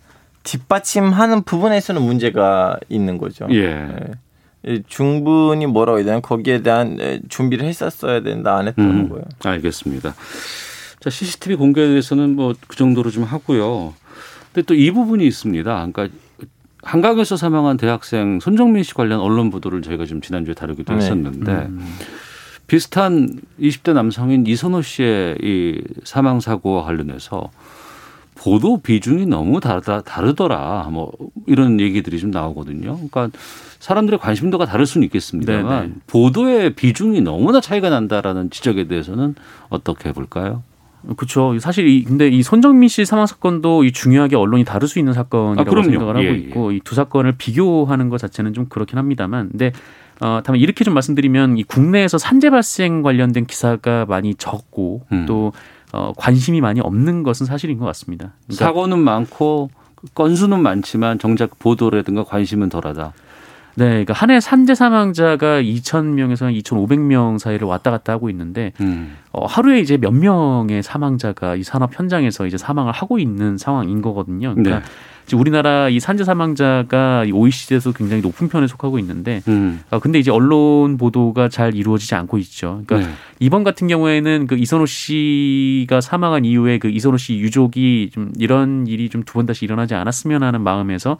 [0.42, 3.46] 뒷받침하는 부분에서는 문제가 있는 거죠.
[3.52, 3.88] 예.
[4.66, 4.82] 예.
[4.88, 9.24] 충분히 뭐라고 해야 되나 거기에 대한 준비를 했었어야 된다 안 했던 음, 거예요.
[9.44, 10.12] 알겠습니다.
[11.00, 13.94] 자, CCTV 공개에 대해서는 뭐 그 정도로 좀 하고요.
[14.52, 15.86] 근데 또 이 부분이 있습니다.
[15.92, 16.08] 그러니까
[16.82, 20.98] 한강에서 사망한 대학생 손정민 씨 관련 언론 보도를 저희가 지금 지난주에 다루기도 네.
[20.98, 21.86] 했었는데 음.
[22.66, 27.50] 비슷한 20대 남성인 이선호 씨의 이 사망 사고와 관련해서
[28.36, 30.88] 보도 비중이 너무 다르다, 다르더라.
[30.90, 31.12] 뭐
[31.46, 32.94] 이런 얘기들이 좀 나오거든요.
[32.94, 33.28] 그러니까
[33.80, 35.86] 사람들의 관심도가 다를 수는 있겠습니다만 네네.
[35.88, 35.94] 네.
[36.06, 39.34] 보도의 비중이 너무나 차이가 난다라는 지적에 대해서는
[39.68, 40.62] 어떻게 볼까요?
[41.16, 41.58] 그렇죠.
[41.58, 45.78] 사실 이 근데 이 손정민 씨 사망 사건도 이 중요하게 언론이 다룰 수 있는 사건이라고
[45.78, 46.34] 아, 생각을 하고 예, 예.
[46.34, 46.76] 있고 예.
[46.76, 49.72] 이두 사건을 비교하는 것 자체는 좀 그렇긴 합니다만, 근데
[50.20, 55.24] 어 다만 이렇게 좀 말씀드리면 이 국내에서 산재 발생 관련된 기사가 많이 적고 음.
[55.26, 55.52] 또
[55.92, 58.32] 어, 관심이 많이 없는 것은 사실인 것 같습니다.
[58.46, 59.70] 그러니까 사고는 많고
[60.14, 63.12] 건수는 많지만 정작 보도라든가 관심은 덜하다.
[63.76, 69.16] 네, 그러니까 한 해 산재 사망자가 2,000명에서 2,500명 사이를 왔다 갔다 하고 있는데 음.
[69.32, 74.54] 어, 하루에 이제 몇 명의 사망자가 이 산업 현장에서 이제 사망을 하고 있는 상황인 거거든요.
[74.54, 75.36] 그러니까 네.
[75.36, 79.80] 우리나라 이 산재 사망자가 OECD에서 굉장히 높은 편에 속하고 있는데, 음.
[79.90, 82.82] 어, 근데 이제 언론 보도가 잘 이루어지지 않고 있죠.
[82.84, 83.14] 그러니까 네.
[83.38, 89.08] 이번 같은 경우에는 그 이선호 씨가 사망한 이후에 그 이선호 씨 유족이 좀 이런 일이
[89.08, 91.16] 좀 두 번 다시 일어나지 않았으면 하는 마음에서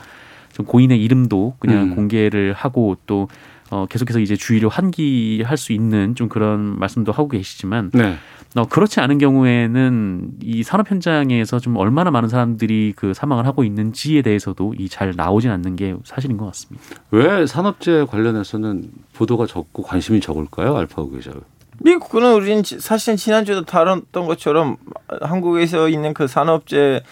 [0.53, 1.95] 좀 고인의 이름도 그냥 음.
[1.95, 3.29] 공개를 하고 또
[3.71, 8.17] 어, 계속해서 이제 주의를 환기할 수 있는 좀 그런 말씀도 하고 계시지만 네.
[8.57, 14.23] 어, 그렇지 않은 경우에는 이 산업 현장에서 좀 얼마나 많은 사람들이 그 사망을 하고 있는지에
[14.23, 16.85] 대해서도 이 잘 나오진 않는 게 사실인 것 같습니다.
[17.13, 20.77] 왜 산업재 관련해서는 보도가 적고 관심이 적을까요?
[20.77, 21.31] 알파고 기자.
[21.79, 24.77] 미국은 우리는 사실 지난주에도 다뤘던 것처럼
[25.23, 27.03] 한국에서 있는 그 산업재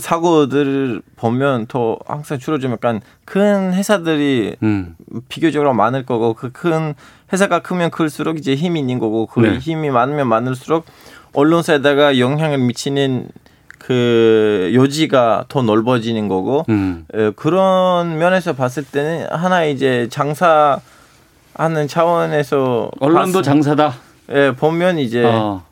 [0.00, 4.96] 사고들을 보면 더 항상 줄어지면 약간 큰 회사들이 음.
[5.28, 6.94] 비교적으로 많을 거고 그 큰
[7.32, 9.58] 회사가 크면 클수록 이제 힘이 있는 거고 그 네.
[9.58, 10.84] 힘이 많으면 많을수록
[11.32, 13.28] 언론사에다가 영향을 미치는
[13.78, 17.04] 그 요지가 더 넓어지는 거고 음.
[17.12, 20.78] 에, 그런 면에서 봤을 때는 하나 이제 장사하는
[21.88, 23.94] 차원에서 언론도 봤, 장사다.
[24.30, 25.62] 예, 보면 이제 어.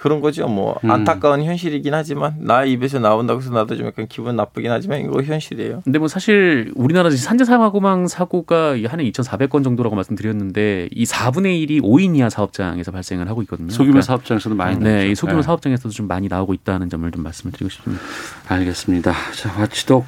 [0.00, 0.48] 그런 거죠.
[0.48, 0.90] 뭐 음.
[0.90, 5.82] 안타까운 현실이긴 하지만 나 입에서 나온다고 해서 나도 좀 약간 기분 나쁘긴 하지만 이거 현실이에요.
[5.84, 11.82] 근데 뭐 사실 우리나라 산재 사고망 사고가 한 해 2,400건 정도라고 말씀드렸는데 이 4분의 1이
[11.82, 13.68] 5인 이하 사업장에서 발생을 하고 있거든요.
[13.70, 15.06] 소규모 그러니까 사업장에서도 많이 네, 나오죠.
[15.06, 15.42] 이 소규모 네.
[15.42, 18.02] 사업장에서도 좀 많이 나오고 있다는 점을 좀 말씀을 드리고 싶습니다.
[18.48, 19.12] 알겠습니다.
[19.36, 20.04] 자, 마치도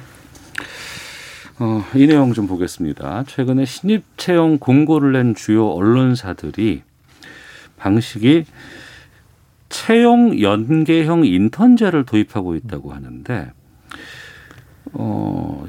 [1.59, 3.25] 어, 이 내용 좀 보겠습니다.
[3.27, 6.81] 최근에 신입 채용 공고를 낸 주요 언론사들이
[7.77, 8.45] 방식이
[9.73, 13.51] 채용 연계형 인턴제를 도입하고 있다고 하는데
[14.93, 15.65] 어,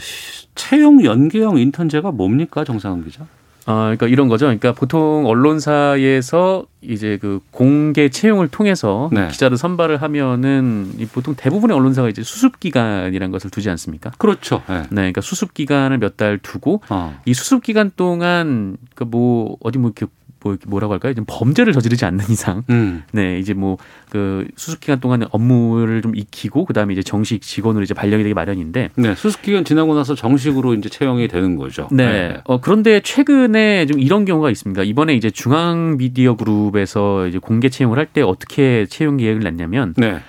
[0.54, 3.26] 채용 연계형 인턴제가 뭡니까 정상훈 기자?
[3.66, 4.44] 아, 그러니까 이런 거죠.
[4.44, 9.28] 그러니까 보통 언론사에서 이제 그 공개 채용을 통해서 네.
[9.28, 14.10] 기자를 선발을 하면은 보통 대부분의 언론사가 이제 수습 기간이라는 것을 두지 않습니까?
[14.18, 14.62] 그렇죠.
[14.68, 17.18] 네, 네 그러니까 수습 기간을 몇 달 두고 어.
[17.24, 20.12] 이 수습 기간 동안 그뭐 어디 뭐 이렇게
[20.44, 21.14] 뭐 뭐라고 할까요?
[21.14, 23.02] 좀 범죄를 저지르지 않는 이상, 음.
[23.12, 23.76] 네 이제 뭐
[24.10, 28.90] 그 수습 기간 동안 업무를 좀 익히고 그다음에 이제 정식 직원으로 이제 발령이 되기 마련인데,
[28.94, 31.88] 네 수습 기간 지나고 나서 정식으로 이제 채용이 되는 거죠.
[31.90, 32.06] 네.
[32.06, 32.36] 네.
[32.44, 34.84] 어 그런데 최근에 좀 이런 경우가 있습니다.
[34.84, 40.20] 이번에 이제 중앙 미디어 그룹에서 이제 공개 채용을 할 때 어떻게 채용 계획을 냈냐면, 네.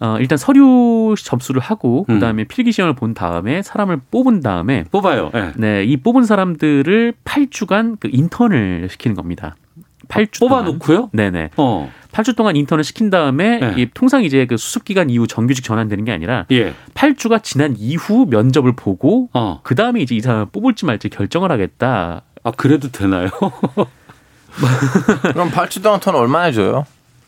[0.00, 2.14] 어, 일단 서류 접수를 하고 음.
[2.14, 2.46] 그다음에 음.
[2.48, 5.30] 필기 시험을 본 다음에 사람을 뽑은 다음에 뽑아요.
[5.34, 5.52] 네.
[5.56, 9.54] 네, 이 뽑은 사람들을 8주간 그 인턴을 시키는 겁니다.
[10.08, 11.10] 8주 뽑아 놓고요?
[11.12, 11.50] 네네.
[11.56, 11.92] 어.
[12.12, 13.74] 8주 동안 인턴을 시킨 다음에 네.
[13.76, 16.72] 이 통상 이제 그 수습 기간 이후 정규직 전환되는 게 아니라 예.
[16.94, 19.60] 8주가 지난 이후 면접을 보고 어.
[19.64, 22.22] 그 다음에 이제 이 사람을 뽑을지 말지 결정을 하겠다.
[22.44, 23.30] 아 그래도 되나요?
[25.32, 26.86] 그럼 8주 동안 턴 얼마나 줘요?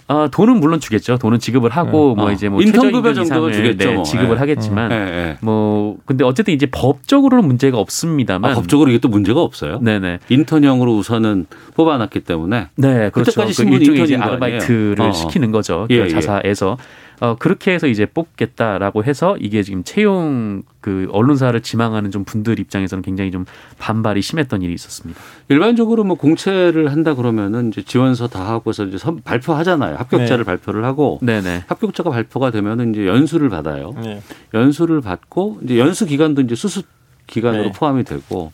[0.08, 1.18] 아, 돈은 물론 주겠죠.
[1.18, 2.16] 돈은 지급을 하고 음.
[2.16, 2.32] 뭐 어.
[2.32, 3.50] 이제 뭐 인턴급여 주겠죠.
[3.76, 4.04] 네, 뭐.
[4.04, 4.36] 지급을 네.
[4.36, 5.36] 하겠지만 네, 네.
[5.40, 9.80] 뭐 근데 어쨌든 이제 법적으로는 문제가 없습니다만 아, 법적으로 이게 또 문제가 없어요.
[9.80, 10.20] 네네.
[10.28, 13.32] 인턴형으로 우선은 뽑아놨기 때문에 네 그렇죠.
[13.32, 15.12] 그때까지 그 일종의 이제 아르바이트를 어.
[15.12, 15.86] 시키는 거죠.
[15.90, 16.76] 예, 그 자사에서
[17.20, 23.02] 어, 그렇게 해서 이제 뽑겠다라고 해서 이게 지금 채용 그 언론사를 지망하는 좀 분들 입장에서는
[23.02, 23.46] 굉장히 좀
[23.78, 25.18] 반발이 심했던 일이 있었습니다.
[25.48, 29.96] 일반적으로 뭐 공채를 한다 그러면은 이제 지원서 다 하고서 이제 선, 발표하잖아요.
[29.96, 30.44] 합격자를 네.
[30.44, 31.64] 발표를 하고 네네.
[31.68, 33.94] 합격자가 발표가 되면은 이제 연수를 받아요.
[34.02, 34.20] 네.
[34.54, 36.86] 연수를 받고 이제 연수 기간도 이제 수습
[37.26, 37.72] 기간으로 네.
[37.72, 38.52] 포함이 되고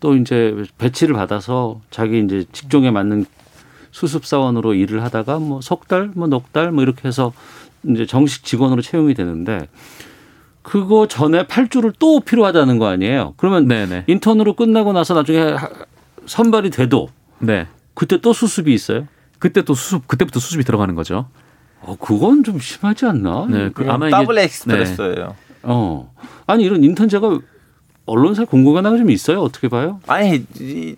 [0.00, 3.24] 또 이제 배치를 받아서 자기 이제 직종에 맞는
[3.92, 7.32] 수습 사원으로 일을 하다가 뭐 석 달, 뭐 넉 달 뭐 이렇게 해서
[7.88, 9.68] 이제 정식 직원으로 채용이 되는데
[10.62, 13.34] 그거 전에 8주를 또 필요하다는 거 아니에요.
[13.36, 14.04] 그러면 네네.
[14.06, 15.56] 인턴으로 끝나고 나서 나중에
[16.26, 17.66] 선발이 돼도 네.
[17.94, 19.06] 그때 또 수습이 있어요?
[19.38, 21.28] 그때 또 수습 그때부터 수습이 들어가는 거죠.
[21.80, 23.46] 어, 그건 좀 심하지 않나?
[23.48, 25.14] 네, 그 아마 더블 엑스프레스예요.
[25.14, 25.34] 네.
[25.62, 26.12] 어.
[26.46, 27.38] 아니 이런 인턴제가
[28.10, 29.40] 언론사 공고관화가 좀 있어요?
[29.40, 30.00] 어떻게 봐요?
[30.08, 30.44] 아니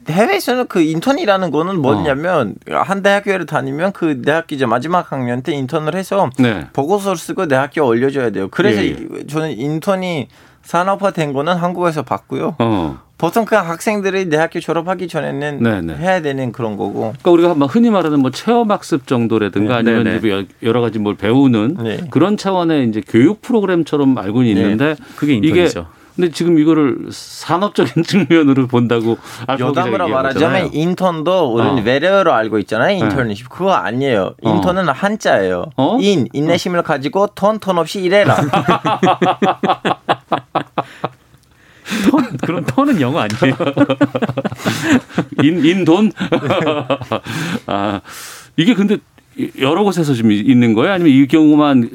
[0.08, 2.76] 해외에서는 그 인턴이라는 거는 뭐냐면 어.
[2.76, 6.66] 한 대학교를 다니면 그 대학교 이제 마지막 학년 때 인턴을 해서 네.
[6.72, 8.48] 보고서를 쓰고 대학교에 올려줘야 돼요.
[8.50, 9.26] 그래서 예, 예.
[9.26, 10.28] 저는 인턴이
[10.62, 12.56] 산업화된 거는 한국에서 봤고요.
[12.58, 12.98] 어.
[13.18, 15.80] 보통 그 학생들이 대학교 졸업하기 전에는 네네.
[15.82, 15.96] 네.
[15.96, 17.12] 해야 되는 그런 거고.
[17.22, 19.92] 그러니까 우리가 막 흔히 말하는 뭐 체험 학습 정도라든가 네.
[19.92, 20.46] 아니면 네네.
[20.62, 22.00] 여러 가지 뭘 배우는 네.
[22.10, 24.60] 그런 차원의 이제 교육 프로그램처럼 알고는 네.
[24.60, 25.04] 있는데 네.
[25.14, 25.80] 그게 인턴이죠.
[25.80, 29.16] 이게 근데 지금 이거를 산업적인 측면으로 본다고
[29.58, 31.82] 여담으로 말하자면 인턴도 우리는 어.
[31.82, 32.96] 외래어로 알고 있잖아요.
[32.98, 33.48] 인턴십 네.
[33.50, 34.34] 그거 아니에요.
[34.42, 34.54] 어.
[34.54, 34.92] 인턴은 어.
[34.92, 35.66] 한자예요.
[35.76, 35.98] 어?
[36.00, 38.36] 인 인내심을 가지고 턴턴 없이 일해라.
[42.10, 43.56] 턴 그런 턴은 영어 아니에요?
[45.42, 46.12] 인 인돈?
[47.66, 48.00] 아
[48.56, 48.98] 이게 근데
[49.58, 50.92] 여러 곳에서 좀 있는 거예요?
[50.92, 51.90] 아니면 이 경우만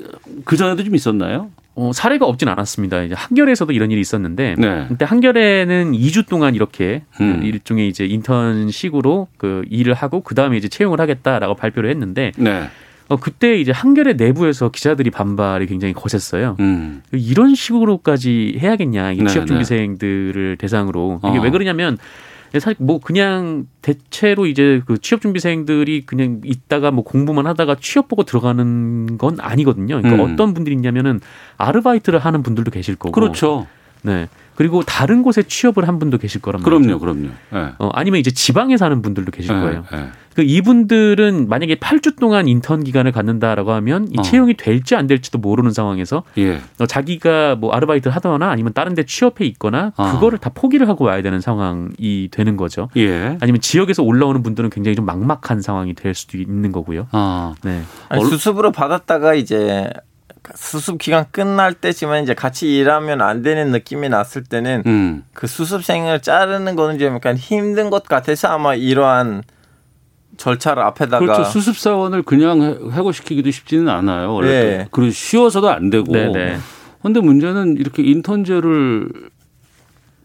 [0.45, 1.49] 그 전에도 좀 있었나요?
[1.79, 3.03] 어, 사례가 없진 않았습니다.
[3.03, 4.85] 이제 한결에서도 이런 일이 있었는데 네.
[4.87, 7.39] 그때 한결에는 2주 동안 이렇게 그 음.
[7.39, 12.67] 그 일종의 이제 인턴식으로 그 일을 하고 그 다음에 이제 채용을 하겠다라고 발표를 했는데 네.
[13.09, 16.57] 어, 그때 이제 한결의 내부에서 기자들이 반발이 굉장히 거셌어요.
[16.59, 17.03] 음.
[17.11, 21.41] 이런 식으로까지 해야겠냐, 이 네, 취업 준비생들을 대상으로 이게 어.
[21.41, 21.99] 왜 그러냐면
[22.53, 28.23] 사실 뭐 그냥 대체로 이제 그 취업 준비생들이 그냥 있다가 뭐 공부만 하다가 취업 보고
[28.23, 30.01] 들어가는 건 아니거든요.
[30.01, 30.33] 그러니까 음.
[30.33, 31.19] 어떤 분들이 있냐면은
[31.57, 33.11] 아르바이트를 하는 분들도 계실 거고.
[33.11, 33.67] 그렇죠.
[34.01, 34.27] 네.
[34.55, 36.99] 그리고 다른 곳에 취업을 한 분도 계실 거란 말이죠.
[36.99, 37.29] 그럼요, 그럼요.
[37.51, 37.73] 네.
[37.77, 39.85] 어, 아니면 이제 지방에 사는 분들도 계실 네, 거예요.
[39.91, 40.09] 네.
[40.37, 44.21] 그 이분들은 만약에 8주 동안 인턴 기간을 갖는다라고 하면 이 어.
[44.21, 46.61] 채용이 될지 안 될지도 모르는 상황에서 예.
[46.77, 50.11] 어, 자기가 뭐 아르바이트 하거나 아니면 다른 데 취업해 있거나 아.
[50.11, 52.87] 그거를 다 포기를 하고 와야 되는 상황이 되는 거죠.
[52.97, 53.35] 예.
[53.41, 57.07] 아니면 지역에서 올라오는 분들은 굉장히 좀 막막한 상황이 될 수도 있는 거고요.
[57.13, 57.55] 아.
[57.63, 57.81] 네.
[58.09, 59.89] 아니, 수습으로 받았다가 이제
[60.53, 65.23] 수습 기간 끝날 때지만 이제 같이 일하면 안 되는 느낌이 났을 때는 음.
[65.33, 69.41] 그 수습생을 자르는 거는 좀 약간 힘든 것 같아서 아마 이러한
[70.37, 71.43] 절차를 앞에다가 그렇죠.
[71.45, 74.33] 수습 사원을 그냥 해고시키기도 쉽지는 않아요.
[74.33, 74.87] 원래 네.
[74.91, 76.05] 그리고 쉬워서도 안 되고.
[76.11, 76.57] 그런데
[77.03, 79.09] 네, 문제는 이렇게 인턴제를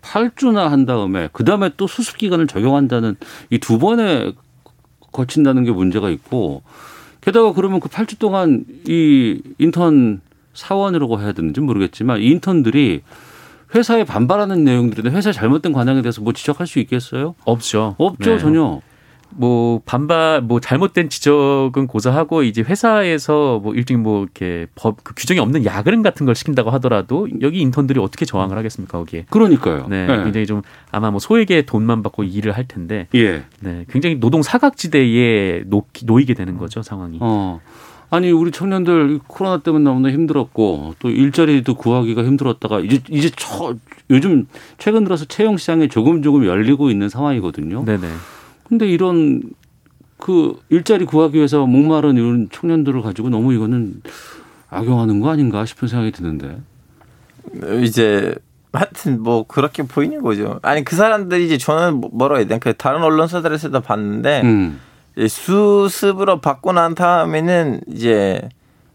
[0.02, 3.16] 8주나 한 다음에 그 다음에 또 수습 기간을 적용한다는
[3.50, 4.32] 이 두 번에
[5.12, 6.62] 거친다는 게 문제가 있고
[7.20, 10.20] 게다가 그러면 그 8주 동안 이 인턴
[10.54, 13.02] 사원이라고 해야 되는지 모르겠지만 이 인턴들이
[13.74, 17.34] 회사에 반발하는 내용들이나 회사의 잘못된 관행에 대해서 뭐 지적할 수 있겠어요?
[17.44, 17.94] 없죠.
[17.98, 18.38] 없죠, 네.
[18.38, 18.80] 전혀.
[19.36, 25.40] 뭐 반발 뭐 잘못된 지적은 고사하고 이제 회사에서 뭐 일종의 뭐 이렇게 법 그 규정이
[25.40, 29.26] 없는 야근 같은 걸 시킨다고 하더라도 여기 인턴들이 어떻게 저항을 하겠습니까 거기에?
[29.30, 29.86] 그러니까요.
[29.88, 30.24] 네, 네.
[30.24, 35.64] 굉장히 좀 아마 뭐 소액의 돈만 받고 일을 할 텐데, 예, 네, 굉장히 노동 사각지대에
[35.66, 37.18] 놓, 놓이게 되는 거죠 상황이.
[37.20, 37.60] 어.
[38.10, 43.74] 아니 우리 청년들 코로나 때문에 너무나 힘들었고 또 일자리도 구하기가 힘들었다가 이제 이제 처,
[44.10, 47.86] 요즘 최근 들어서 채용 시장이 조금 조금 열리고 있는 상황이거든요.
[47.86, 48.06] 네네.
[48.72, 49.42] 근데 이런
[50.16, 54.00] 그 일자리 구하기 위해서 목마른 이런 청년들을 가지고 너무 이거는
[54.70, 56.56] 악용하는 거 아닌가 싶은 생각이 드는데.
[57.82, 58.34] 이제
[58.72, 60.58] 하여튼 뭐 그렇게 보이는 거죠.
[60.62, 64.80] 아니 그 사람들이 이제 저는 뭐 뭐라 해야 되나 그 다른 언론사들에서도 봤는데 음.
[65.18, 68.48] 수습으로 받고 난 다음에는 이제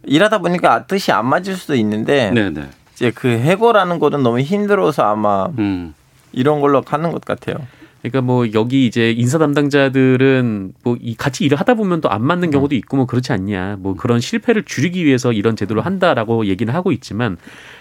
[0.05, 2.67] 일하다 보니까 뜻이 안 맞을 수도 있는데 네네.
[2.95, 5.93] 이제 그 해고라는 거는 너무 힘들어서 아마 음.
[6.31, 7.57] 이런 걸로 가는 것 같아요.
[8.01, 12.51] 그러니까 뭐 여기 이제 인사 담당자들은 뭐 이 같이 일을 하다 보면 또 안 맞는
[12.51, 13.77] 경우도 있고 뭐 그렇지 않냐.
[13.79, 17.37] 뭐 그런 실패를 줄이기 위해서 이런 제도를 한다라고 얘기는 하고 있지만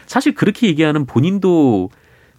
[0.07, 1.91] 사실 그렇게 얘기하는 본인도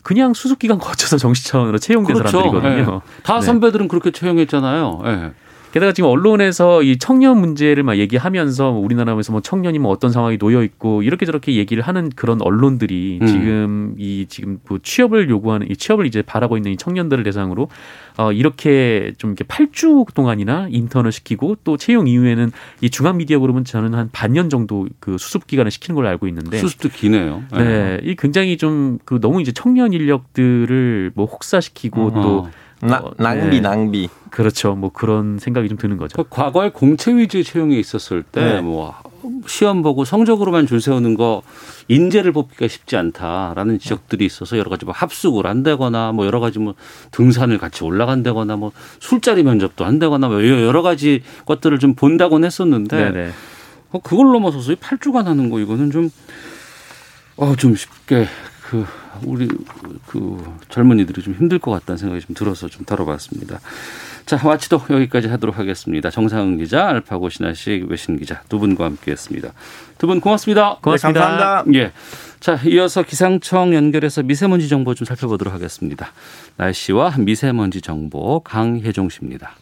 [0.04, 2.40] 그냥 수습 기간 거쳐서 정시 차원으로 채용된 그렇죠.
[2.40, 2.92] 사람들이거든요.
[3.04, 3.22] 네.
[3.24, 3.46] 다 네.
[3.46, 5.02] 선배들은 그렇게 채용했잖아요.
[5.04, 5.32] 네.
[5.72, 10.38] 게다가 지금 언론에서 이 청년 문제를 막 얘기하면서 뭐 우리나라에서 뭐 청년이 뭐 어떤 상황이
[10.38, 13.28] 놓여 있고 이렇게 저렇게 얘기를 하는 그런 언론들이 음.
[13.28, 17.70] 지금 이 지금 뭐 취업을 요구하는 이 취업을 이제 바라고 있는 이 청년들을 대상으로
[18.18, 22.52] 어 이렇게 좀 이렇게 8주 동안이나 인턴을 시키고 또 채용 이후에는
[22.82, 26.58] 이 중앙 미디어 그룹은 저는 한 반년 정도 그 수습 기간을 시키는 걸로 알고 있는데
[26.58, 27.44] 수습도 기네요.
[27.52, 28.00] 네, 네.
[28.04, 32.22] 이 굉장히 좀 그 너무 이제 청년 인력들을 뭐 혹사시키고 어허.
[32.22, 32.50] 또
[32.82, 33.60] 나, 어, 낭비 네.
[33.62, 34.10] 낭비.
[34.30, 34.76] 그렇죠.
[34.76, 36.16] 뭐 그런 생각이 좀 드는 거죠.
[36.16, 39.32] 그 과거에 공채 위주 채용이 있었을 때뭐 네.
[39.48, 41.42] 시험 보고 성적으로만 줄 세우는 거
[41.88, 46.76] 인재를 뽑기가 쉽지 않다라는 지적들이 있어서 여러 가지 뭐 합숙을 한다거나 뭐 여러 가지 뭐
[47.12, 53.32] 등산을 같이 올라간다거나 뭐 술자리 면접도 한다거나 뭐 여러 가지 것들을 좀 본다곤 했었는데 네네.
[53.92, 56.10] 어, 그걸 넘어서서 8주간 하는 거 이거는 좀
[57.38, 58.28] 어, 좀 쉽게
[58.70, 58.86] 그
[59.24, 59.48] 우리
[60.08, 63.60] 그 젊은이들이 좀 힘들 것 같다는 생각이 좀 들어서 좀 다뤄봤습니다.
[64.26, 66.10] 자, 마치도 여기까지 하도록 하겠습니다.
[66.10, 69.54] 정상은 기자, 알파고 신하식 외신 기자 두 분과 함께했습니다.
[69.98, 70.78] 두 분 고맙습니다.
[70.82, 71.20] 고맙습니다.
[71.20, 71.80] 네, 감사합니다.
[71.80, 71.92] 예.
[72.40, 76.12] 자, 이어서 기상청 연결해서 미세먼지 정보 좀 살펴보도록 하겠습니다.
[76.58, 79.56] 날씨와 미세먼지 정보 강혜종 씨입니다.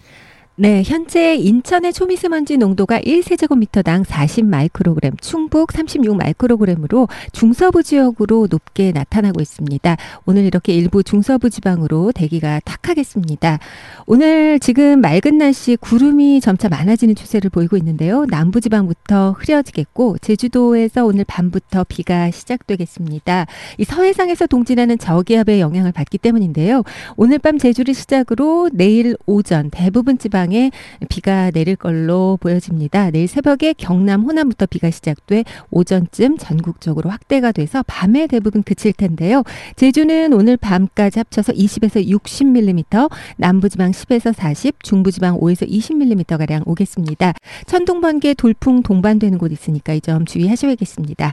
[0.57, 9.41] 네, 현재 인천의 초미세먼지 농도가 1세제곱미터당 40 마이크로그램, 충북 36 마이크로그램으로 중서부 지역으로 높게 나타나고
[9.41, 9.97] 있습니다.
[10.25, 13.59] 오늘 이렇게 일부 중서부 지방으로 대기가 탁하겠습니다.
[14.05, 18.25] 오늘 지금 맑은 날씨 구름이 점차 많아지는 추세를 보이고 있는데요.
[18.29, 23.45] 남부 지방부터 흐려지겠고 제주도에서 오늘 밤부터 비가 시작되겠습니다.
[23.77, 26.83] 이 서해상에서 동진하는 저기압의 영향을 받기 때문인데요.
[27.17, 30.71] 오늘 밤 제주를 시작으로 내일 오전 대부분 지방 지방에
[31.09, 33.09] 비가 내릴 걸로 보여집니다.
[33.11, 39.43] 내일 새벽에 경남 호남부터 비가 시작돼 오전쯤 전국적으로 확대가 돼서 밤에 대부분 그칠 텐데요.
[39.75, 47.33] 제주는 오늘 밤까지 합쳐서 20에서 60mm, 남부지방 10에서 40, 중부지방 5에서 20mm 가량 오겠습니다.
[47.65, 51.31] 천둥 번개 돌풍 동반되는 곳 있으니까 이 점 주의하셔야겠습니다.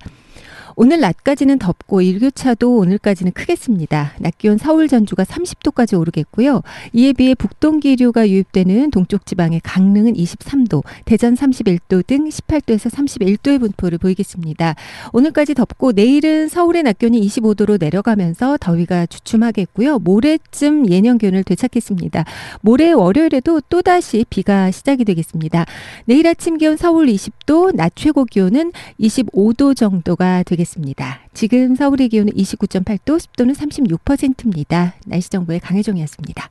[0.85, 4.15] 오늘 낮까지는 덥고 일교차도 오늘까지는 크겠습니다.
[4.19, 6.63] 낮 기온 서울 전주가 30도까지 오르겠고요.
[6.93, 13.99] 이에 비해 북동 기류가 유입되는 동쪽 지방의 강릉은 23도, 대전 31도 등 18도에서 31도의 분포를
[13.99, 14.75] 보이겠습니다.
[15.13, 20.01] 오늘까지 덥고 내일은 서울의 낮 기온이 25도로 내려가면서 더위가 주춤하겠고요.
[20.01, 22.25] 모레쯤 예년 기온을 되찾겠습니다.
[22.61, 25.65] 모레 월요일에도 또다시 비가 시작이 되겠습니다.
[26.07, 30.72] 내일 아침 기온 서울 20도, 낮 최고 기온은 25도 정도가 되겠습니다.
[30.73, 31.21] 있습니다.
[31.35, 34.95] 지금 서울의 기온은 29.8도, 습도는 36%입니다.
[35.07, 36.49] 날씨 정보의 강혜종이었습니다.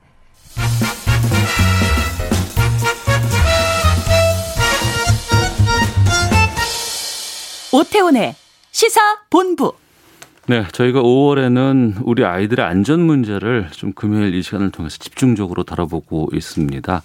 [7.74, 8.36] 오태훈의
[8.72, 9.74] 시사 본부.
[10.48, 17.02] 네, 저희가 5월에는 우리 아이들의 안전 문제를 좀 금요일 이 시간을 통해서 집중적으로 다뤄보고 있습니다.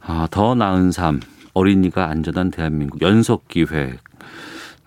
[0.00, 1.20] 아, 더 나은 삶,
[1.52, 4.07] 어린이가 안전한 대한민국 연속 기획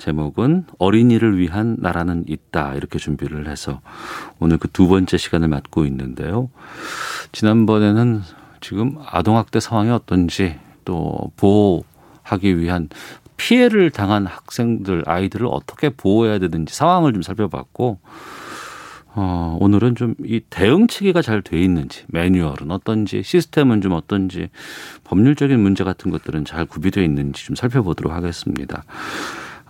[0.02, 3.82] 제목은 어린이를 위한 나라는 있다 이렇게 준비를 해서
[4.40, 6.50] 오늘 그 두 번째 시간을 맡고 있는데요.
[7.34, 8.22] 지난번에는
[8.62, 12.90] 지금 아동학대 상황이 어떤지 또 보호하기 위한
[13.38, 18.00] 피해를 당한 학생들 아이들을 어떻게 보호해야 되는지 상황을 좀 살펴봤고
[19.14, 24.48] 어, 오늘은 좀 이 대응 체계가 잘 돼 있는지, 매뉴얼은 어떤지, 시스템은 좀 어떤지,
[25.04, 28.86] 법률적인 문제 같은 것들은 잘 구비되어 있는지 좀 살펴보도록 하겠습니다.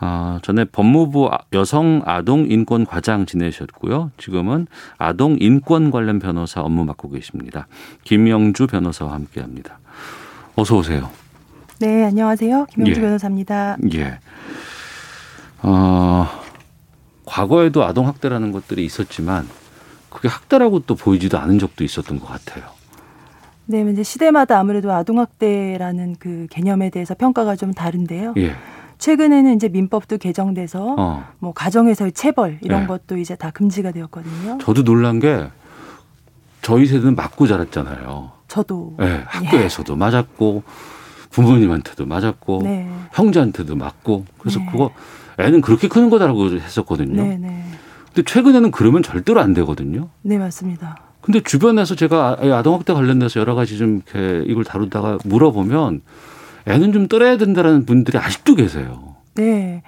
[0.04, 4.10] 아, 전에 법무부 아, 여성 아동 인권 과장 지내셨고요.
[4.18, 4.66] 지금은
[4.98, 7.68] 아동 인권 관련 변호사 업무 맡고 계십니다.
[8.04, 9.80] 김영주 변호사와 함께 합니다.
[10.56, 11.08] 어서 오세요.
[11.80, 12.66] 네, 안녕하세요.
[12.72, 13.04] 김영주 예.
[13.04, 13.78] 변호사입니다.
[13.94, 14.18] 예.
[15.62, 16.28] 어,
[17.26, 19.48] 과거에도 아동 학대라는 것들이 있었지만
[20.10, 22.66] 그게 학대라고 또 보이지도 않은 적도 있었던 것 같아요.
[23.68, 28.34] 네, 이제 시대마다 아무래도 아동 학대라는 그 개념에 대해서 평가가 좀 다른데요.
[28.38, 28.56] 예.
[29.02, 31.28] 최근에는 이제 민법도 개정돼서 어.
[31.40, 32.88] 뭐 가정에서의 체벌 이런 네.
[32.88, 34.60] 것도 이제 다 금지가 되었거든요.
[34.60, 35.48] 저도 놀란 게
[36.62, 38.32] 저희 세대는 맞고 자랐잖아요.
[38.48, 38.94] 저도.
[39.00, 39.98] 네, 학교에서도 예.
[39.98, 40.62] 맞았고
[41.32, 42.92] 부모님한테도 맞았고 네.
[43.14, 44.68] 형제한테도 맞고 그래서 네.
[44.72, 44.92] 그거
[45.40, 47.24] 애는 그렇게 크는 거다라고 했었거든요.
[47.24, 47.66] 네, 네.
[48.14, 50.10] 근데 최근에는 그러면 절대로 안 되거든요.
[50.22, 50.98] 네, 맞습니다.
[51.22, 56.02] 근데 주변에서 제가 아동학대 관련돼서 여러 가지 좀 이렇게 이걸 다루다가 물어보면
[56.68, 59.16] 애는 좀 떨어야 된다라는 분들이 아직도 계세요.
[59.36, 59.82] 네.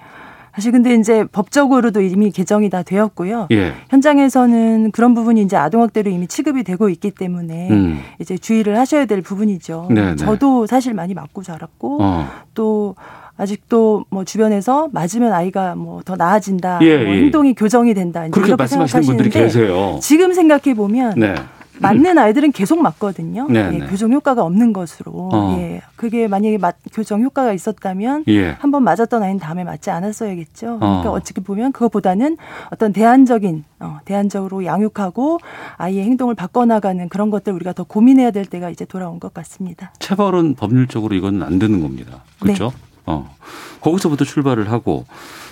[0.54, 3.48] 사실 근데 이제 법적으로도 이미 개정이 다 되었고요.
[3.50, 3.72] 예.
[3.90, 8.00] 현장에서는 그런 부분이 이제 아동학대로 이미 취급이 되고 있기 때문에 음.
[8.20, 9.88] 이제 주의를 하셔야 될 부분이죠.
[9.90, 10.10] 네네.
[10.10, 10.16] 네.
[10.16, 12.28] 저도 사실 많이 맞고 자랐고 어.
[12.54, 12.94] 또
[13.36, 17.18] 아직도 뭐 주변에서 맞으면 아이가 뭐 더 나아진다, 예, 뭐 예.
[17.22, 18.24] 행동이 교정이 된다.
[18.26, 19.98] 이제 그렇게 말씀하시는 분들이 계세요.
[20.02, 21.34] 지금 생각해 보면 네.
[21.80, 23.46] 맞는 아이들은 계속 맞거든요.
[23.50, 23.86] 네, 예, 네.
[23.86, 25.30] 교정 효과가 없는 것으로.
[25.32, 25.56] 어.
[25.58, 25.82] 예.
[25.96, 28.50] 그게 만약에 맞, 교정 효과가 있었다면 예.
[28.60, 30.78] 한번 맞았던 아이는 다음에 맞지 않았어야겠죠.
[30.78, 31.20] 그러니까 어.
[31.20, 32.36] 떻게 보면 그것보다는
[32.70, 35.38] 어떤 대안적인 어, 대안적으로 양육하고
[35.76, 39.92] 아이의 행동을 바꿔나가는 그런 것들 우리가 더 고민해야 될 때가 이제 돌아온 것 같습니다.
[39.98, 42.22] 체벌은 법률적으로 이건 안 되는 겁니다.
[42.40, 42.72] 그렇죠?
[42.74, 42.94] 네.
[43.06, 43.34] 어.
[43.80, 45.04] 거기서부터 출발을 하고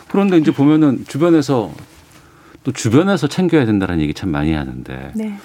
[0.09, 1.71] 그런데 이제 보면은 주변에서
[2.65, 5.37] 또 주변에서 챙겨야 된다는 얘기 참 많이 하는데 네.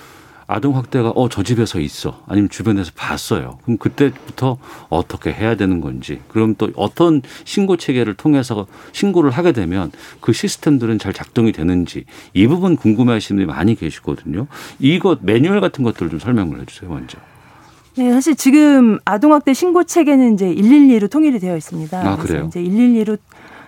[0.48, 3.60] 아동 학대가 어 저 집에서 있어 아니면 주변에서 봤어요.
[3.64, 4.58] 그럼 그때부터
[4.90, 11.00] 어떻게 해야 되는 건지 그럼 또 어떤 신고 체계를 통해서 신고를 하게 되면 그 시스템들은
[11.00, 14.48] 잘 작동이 되는지 이 부분 궁금해하시는 분들이 많이 계시거든요.
[14.80, 17.18] 이것 매뉴얼 같은 것들을 좀 설명을 해주세요 먼저.
[17.98, 22.08] 네, 사실 지금 아동학대 신고 체계는 이제 112로 통일이 되어 있습니다.
[22.08, 22.46] 아, 그래요?
[22.48, 23.18] 이제 112로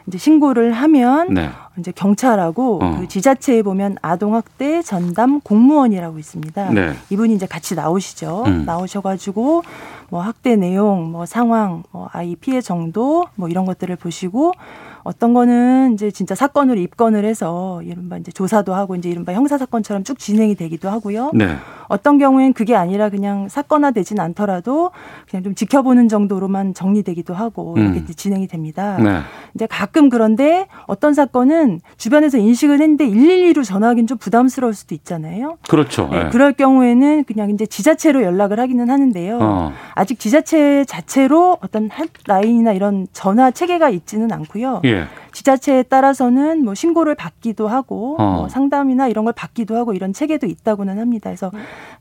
[0.09, 1.49] 이제 신고를 하면 네.
[1.77, 2.97] 이제 경찰하고 어.
[2.99, 6.71] 그 지자체에 보면 아동학대 전담 공무원이라고 있습니다.
[6.71, 6.93] 네.
[7.11, 8.43] 이분이 이제 같이 나오시죠.
[8.47, 8.65] 음.
[8.65, 9.63] 나오셔가지고
[10.09, 14.53] 뭐 학대 내용, 뭐 상황, 뭐 아이 피해 정도, 뭐 이런 것들을 보시고
[15.03, 20.03] 어떤 거는 이제 진짜 사건으로 입건을 해서 이른바 이제 조사도 하고 이제 이른바 형사 사건처럼
[20.03, 21.31] 쭉 진행이 되기도 하고요.
[21.33, 21.55] 네.
[21.87, 24.91] 어떤 경우엔 그게 아니라 그냥 사건화 되진 않더라도
[25.29, 28.07] 그냥 좀 지켜보는 정도로만 정리되기도 하고 이렇게 음.
[28.15, 28.97] 진행이 됩니다.
[29.01, 29.19] 네.
[29.55, 35.57] 이제 가끔 그런데 어떤 사건은 주변에서 인식을 했는데 112로 전화하기는 좀 부담스러울 수도 있잖아요.
[35.67, 36.07] 그렇죠.
[36.11, 36.25] 네.
[36.25, 36.29] 네.
[36.29, 39.39] 그럴 경우에는 그냥 이제 지자체로 연락을 하기는 하는데요.
[39.41, 39.73] 어.
[39.95, 41.89] 아직 지자체 자체로 어떤
[42.27, 44.81] 라인이나 이런 전화 체계가 있지는 않고요.
[44.85, 44.88] 예.
[45.31, 48.33] 지자체에 따라서는 뭐 신고를 받기도 하고 어.
[48.33, 51.29] 뭐 상담이나 이런 걸 받기도 하고 이런 체계도 있다고는 합니다.
[51.29, 51.51] 그래서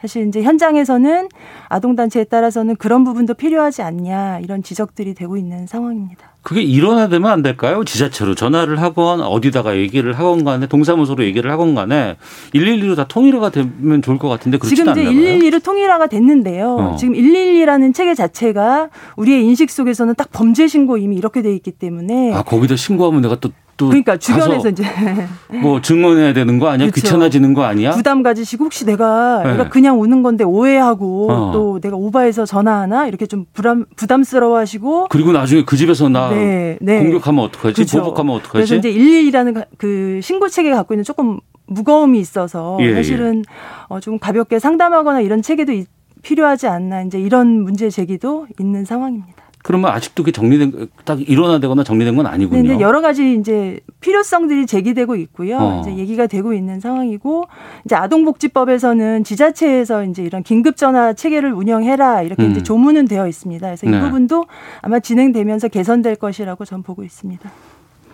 [0.01, 1.29] 사실 이제 현장에서는
[1.69, 6.31] 아동 단체에 따라서는 그런 부분도 필요하지 않냐 이런 지적들이 되고 있는 상황입니다.
[6.49, 7.85] 그게 일원화되면 안 될까요?
[7.85, 12.17] 지자체로 전화를 하건 어디다가 얘기를 하건 간에 동사무소로 얘기를 하건 간에
[12.55, 14.95] 112로 다 통일화가 되면 좋을 것 같은데 그렇지 않나요?
[14.95, 16.75] 지금 이제 112로 통일화가 됐는데요.
[16.75, 16.97] 어.
[16.97, 22.33] 지금 112라는 체계 자체가 우리의 인식 속에서는 딱 범죄 신고 이미 이렇게 돼 있기 때문에
[22.33, 24.83] 아 거기다 신고하면 내가 또 또 그러니까 주변에서 이제
[25.63, 26.91] 뭐 증언해야 되는 거 아니야?
[26.91, 27.01] 그렇죠.
[27.01, 27.93] 귀찮아지는 거 아니야?
[27.93, 29.53] 부담 가지시고 혹시 내가 네.
[29.53, 31.53] 내가 그냥 오는 건데 오해하고 어.
[31.53, 36.99] 또 내가 오바해서 전화하나 이렇게 좀 부담 부담스러워하시고 그리고 나중에 그 집에서 나 네, 네.
[36.99, 37.75] 공격하면 어떡하지?
[37.75, 37.99] 그렇죠.
[38.01, 38.53] 보복하면 어떡하지?
[38.53, 43.53] 그래서 이제 112라는 그 신고 체계가 갖고 있는 조금 무거움이 있어서 예, 사실은 예.
[43.89, 45.85] 어, 좀 가볍게 상담하거나 이런 체계도
[46.23, 49.38] 필요하지 않나 이제 이런 문제 제기도 있는 상황입니다.
[49.69, 52.77] 그러면 아직도 그 정리된 딱 일원화되거나 정리된 건 아니군요.
[52.77, 55.59] 네, 여러 가지 이제 필요성들이 제기되고 있고요.
[55.59, 55.81] 어.
[55.83, 57.45] 이제 얘기가 되고 있는 상황이고
[57.85, 62.53] 이제 아동복지법에서는 지자체에서 이제 이런 긴급 전화 체계를 운영해라 이렇게 음.
[62.53, 63.67] 이제 조문은 되어 있습니다.
[63.67, 63.95] 그래서 네.
[63.95, 64.47] 이 부분도
[64.81, 67.51] 아마 진행되면서 개선될 것이라고 전 보고 있습니다.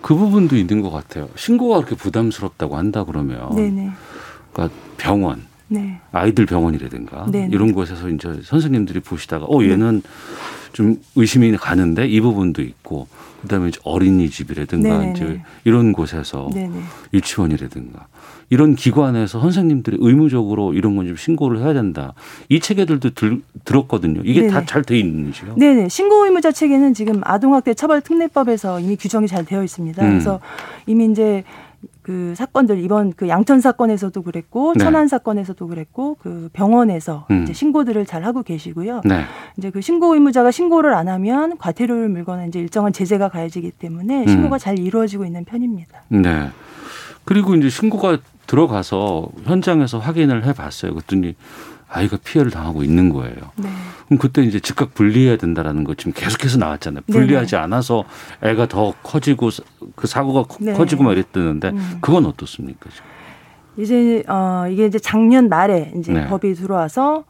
[0.02, 1.28] 그 부분도 있는 것 같아요.
[1.36, 3.90] 신고가 그렇게 부담스럽다고 한다 그러면 네네.
[4.52, 6.00] 그러니까 병원, 네.
[6.10, 7.50] 아이들 병원이라든가 네네.
[7.52, 10.02] 이런 곳에서 이제 선생님들이 보시다가 어 얘는
[10.74, 13.06] 좀 의심이 가는데 이 부분도 있고
[13.42, 15.12] 그다음에 이제 어린이집이라든가 네네.
[15.12, 16.80] 이제 이런 곳에서 네네.
[17.14, 18.06] 유치원이라든가
[18.50, 22.12] 이런 기관에서 선생님들이 의무적으로 이런 건 좀 신고를 해야 된다.
[22.48, 24.22] 이 체계들도 들, 들었거든요.
[24.24, 25.54] 이게 다 잘 돼 있는지요?
[25.56, 25.88] 네네.
[25.88, 30.02] 신고 의무자 체계는 지금 아동학대 처벌 특례법에서 이미 규정이 잘 되어 있습니다.
[30.04, 30.08] 음.
[30.08, 30.40] 그래서
[30.86, 31.44] 이미 이제
[32.04, 34.84] 그 사건들 이번 그 양천 사건에서도 그랬고 네.
[34.84, 37.44] 천안 사건에서도 그랬고 그 병원에서 음.
[37.44, 39.00] 이제 신고들을 잘 하고 계시고요.
[39.06, 39.22] 네.
[39.56, 44.56] 이제 그 신고 의무자가 신고를 안 하면 과태료를 물거나 이제 일정한 제재가 가해지기 때문에 신고가
[44.56, 44.58] 음.
[44.58, 46.02] 잘 이루어지고 있는 편입니다.
[46.08, 46.50] 네.
[47.24, 50.92] 그리고 이제 신고가 들어가서 현장에서 확인을 해봤어요.
[50.92, 51.34] 그랬더니
[51.94, 53.36] 아이가 피해를 당하고 있는 거예요.
[53.56, 53.68] 네.
[54.06, 57.02] 그럼 그때 이제 즉각 분리해야 된다라는 거 지금 계속해서 나왔잖아요.
[57.06, 57.62] 분리하지 네네.
[57.62, 58.04] 않아서
[58.42, 59.50] 애가 더 커지고
[59.94, 60.72] 그 사고가 네.
[60.72, 61.98] 커지고 막 이랬다는데 음.
[62.00, 62.90] 그건 어떻습니까?
[62.90, 63.06] 지금?
[63.76, 66.26] 이제 어 이게 이제 작년 말에 이제 네.
[66.26, 67.24] 법이 들어와서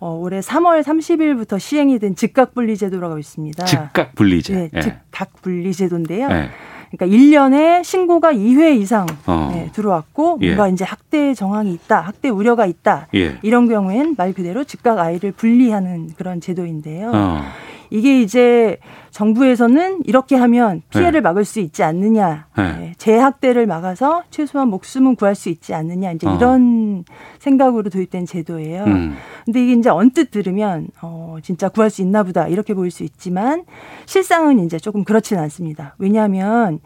[0.00, 3.64] 어, 올해 3월 30일부터 시행이 된 즉각 분리 제도라고 있습니다.
[3.64, 4.54] 즉각 분리제.
[4.54, 4.80] 네, 네.
[4.80, 6.28] 즉각 분리 제도인데요.
[6.28, 6.50] 네.
[6.90, 9.50] 그러니까 1년에 신고가 2회 이상 어.
[9.52, 10.46] 네, 들어왔고 예.
[10.48, 13.08] 뭔가 이제 학대 정황이 있다, 학대 우려가 있다.
[13.14, 13.38] 예.
[13.42, 17.12] 이런 경우엔 말 그대로 즉각 아이를 분리하는 그런 제도인데요.
[17.14, 17.42] 어.
[17.90, 18.78] 이게 이제
[19.10, 21.20] 정부에서는 이렇게 하면 피해를 네.
[21.20, 22.72] 막을 수 있지 않느냐, 네.
[22.78, 22.92] 네.
[22.98, 26.36] 재학대를 막아서 최소한 목숨은 구할 수 있지 않느냐, 이제 어.
[26.36, 27.04] 이런
[27.38, 28.84] 생각으로 도입된 제도예요.
[28.84, 29.16] 음.
[29.44, 33.64] 근데 이게 이제 언뜻 들으면 어 진짜 구할 수 있나 보다 이렇게 보일 수 있지만
[34.06, 35.94] 실상은 이제 조금 그렇지는 않습니다.
[35.98, 36.80] 왜냐하면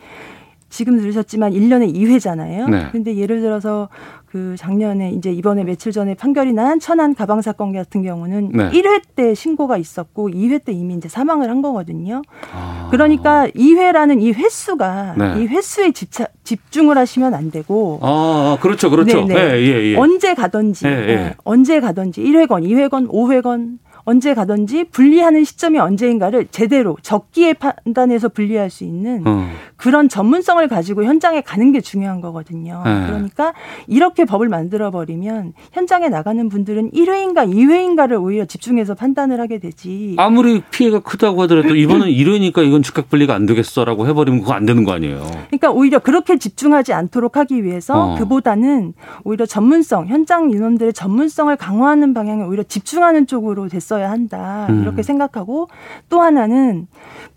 [0.73, 2.70] 지금 들으셨지만 1년에 2회잖아요.
[2.70, 2.89] 네.
[2.91, 3.91] 근데 예를 들어서
[4.25, 8.70] 그 작년에 이제 이번에 며칠 전에 판결이 난 천안 가방 사건 같은 경우는 네.
[8.70, 12.23] 1회 때 신고가 있었고 2회 때 이미 이제 사망을 한 거거든요.
[12.55, 12.89] 아.
[12.91, 15.43] 그러니까 2회라는 이 횟수가 네.
[15.43, 18.89] 이 횟수에 집차, 집중을 하시면 안 되고 아, 그렇죠.
[18.89, 19.27] 그렇죠.
[19.27, 19.61] 네, 네.
[19.61, 21.16] 예, 예, 언제 가든지 예, 예.
[21.16, 21.35] 네.
[21.45, 28.84] 언제 가든지 1회건, 2회건, 5회건 언제 가든지 분리하는 시점이 언제인가를 제대로 적기에 판단해서 분리할 수
[28.84, 29.48] 있는 어.
[29.76, 32.82] 그런 전문성을 가지고 현장에 가는 게 중요한 거거든요.
[32.84, 33.07] 네.
[33.07, 33.53] 그러니까
[33.88, 40.14] 이렇게 법을 만들어 버리면 현장에 나가는 분들은 1회인가 2회인가를 오히려 집중해서 판단을 하게 되지.
[40.18, 44.84] 아무리 피해가 크다고 하더라도 이번은 1회니까 이건 즉각 분리가 안 되겠어라고 해버리면 그거 안 되는
[44.84, 45.20] 거 아니에요.
[45.48, 48.18] 그러니까 오히려 그렇게 집중하지 않도록 하기 위해서 어.
[48.18, 48.94] 그보다는
[49.24, 53.91] 오히려 전문성, 현장 인원들의 전문성을 강화하는 방향에 오히려 집중하는 쪽으로 됐어.
[53.93, 54.82] 있어야 한다 음.
[54.82, 55.68] 이렇게 생각하고
[56.09, 56.86] 또 하나는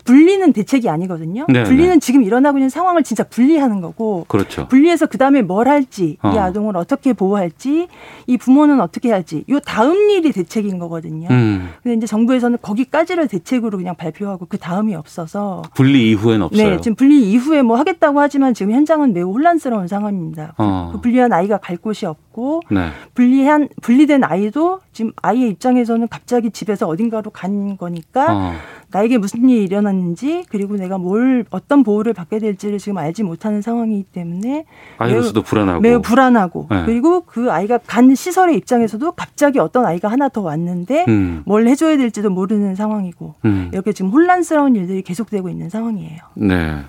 [0.04, 1.46] 분리는 대책이 아니거든요.
[1.48, 1.98] 네, 분리는 네.
[1.98, 4.68] 지금 일어나고 있는 상황을 진짜 분리하는 거고 그렇죠.
[4.68, 6.32] 분리해서 그 다음에 뭘 할지 어.
[6.32, 7.88] 이 아동을 어떻게 보호할지
[8.26, 11.28] 이 부모는 어떻게 할지 요 다음 일이 대책인 거거든요.
[11.30, 11.70] 음.
[11.82, 16.70] 근데 이제 정부에서는 거기까지를 대책으로 그냥 발표하고 그 다음이 없어서 분리 이후에는 없어요.
[16.70, 20.54] 네, 지금 분리 이후에 뭐 하겠다고 하지만 지금 현장은 매우 혼란스러운 상황입니다.
[20.58, 20.90] 어.
[20.92, 22.25] 그 분리한 아이가 갈 곳이 없고
[22.70, 22.90] 네.
[23.14, 28.52] 분리한 분리된 아이도 지금 아이의 입장에서는 갑자기 집에서 어딘가로 간 거니까 어.
[28.90, 34.04] 나에게 무슨 일이 일어났는지 그리고 내가 뭘 어떤 보호를 받게 될지를 지금 알지 못하는 상황이기
[34.04, 34.64] 때문에
[34.98, 36.84] 아이로서도 매우, 불안하고 매우 불안하고 네.
[36.86, 41.42] 그리고 그 아이가 간 시설의 입장에서도 갑자기 어떤 아이가 하나 더 왔는데 음.
[41.44, 43.70] 뭘 해줘야 될지도 모르는 상황이고 음.
[43.72, 46.18] 이렇게 지금 혼란스러운 일들이 계속되고 있는 상황이에요.
[46.34, 46.84] 네.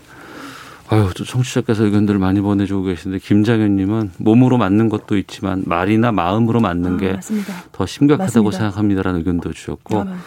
[0.89, 6.95] 아유, 또 청취자께서 의견들을 많이 보내주고 계신데 김장현님은 몸으로 맞는 것도 있지만 말이나 마음으로 맞는
[6.95, 8.57] 아, 게더 심각하다고 맞습니다.
[8.57, 10.17] 생각합니다라는 의견도 주셨고 아,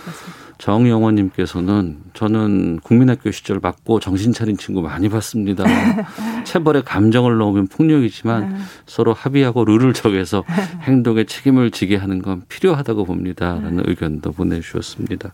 [0.58, 5.64] 정영원님께서는 저는 국민학교 시절 맞고 정신 차린 친구 많이 봤습니다.
[6.44, 8.61] 체벌에 감정을 넣으면 폭력이지만 네.
[8.84, 10.44] 서로 합의하고 룰을 정해서
[10.82, 13.82] 행동에 책임을 지게 하는 건 필요하다고 봅니다라는 네.
[13.86, 15.32] 의견도 보내주셨습니다.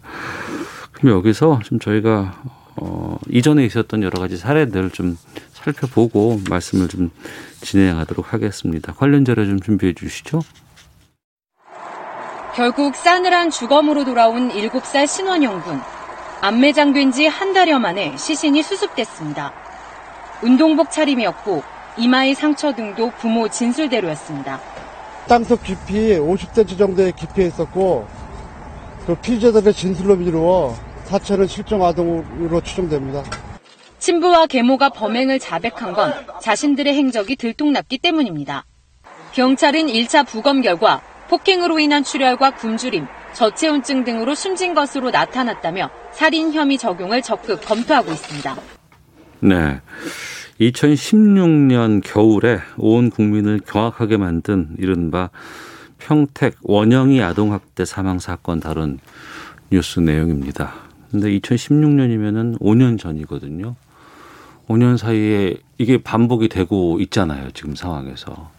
[0.92, 2.40] 그럼 여기서 좀 저희가
[2.76, 5.16] 어, 이전에 있었던 여러 가지 사례들 좀
[5.52, 7.10] 살펴보고 말씀을 좀
[7.62, 8.92] 진행하도록 하겠습니다.
[8.92, 10.40] 관련 자료 좀 준비해 주시죠.
[12.54, 15.80] 결국 싸늘한 주검으로 돌아온 7살 신원영 군.
[16.40, 19.52] 안매장된 지 한 달여 만에 시신이 수습됐습니다.
[20.42, 21.62] 운동복 차림이었고
[21.98, 24.60] 이마의 상처 등도 부모 진술대로였습니다.
[25.28, 28.06] 땅속 깊이 50cm 정도의 깊이에 있었고
[29.06, 30.76] 그 피해자들의 진술로 미루어
[31.06, 33.22] 사체는 실종 아동으로 추정됩니다.
[33.98, 38.64] 친부와 계모가 범행을 자백한 건 자신들의 행적이 들통났기 때문입니다.
[39.32, 46.78] 경찰은 1차 부검 결과 폭행으로 인한 출혈과 굶주림, 저체온증 등으로 숨진 것으로 나타났다며 살인 혐의
[46.78, 48.56] 적용을 적극 검토하고 있습니다.
[49.40, 49.80] 네.
[50.60, 55.28] 2016년 겨울에 온 국민을 경악하게 만든 이른바
[55.98, 58.98] 평택 원영이 아동학대 사망 사건 다룬
[59.70, 60.85] 뉴스 내용입니다.
[61.10, 63.74] 근데 2016년이면은 5년 전이거든요.
[64.68, 67.50] 5년 사이에 이게 반복이 되고 있잖아요.
[67.52, 68.50] 지금 상황에서.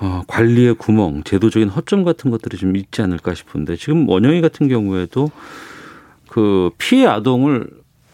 [0.00, 5.30] 어, 관리의 구멍, 제도적인 허점 같은 것들이 좀 있지 않을까 싶은데 지금 원영이 같은 경우에도
[6.28, 7.68] 그 피해 아동을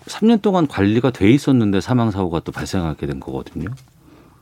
[0.04, 3.70] 3년 동안 관리가 돼 있었는데 사망 사고가 또 발생하게 된 거거든요.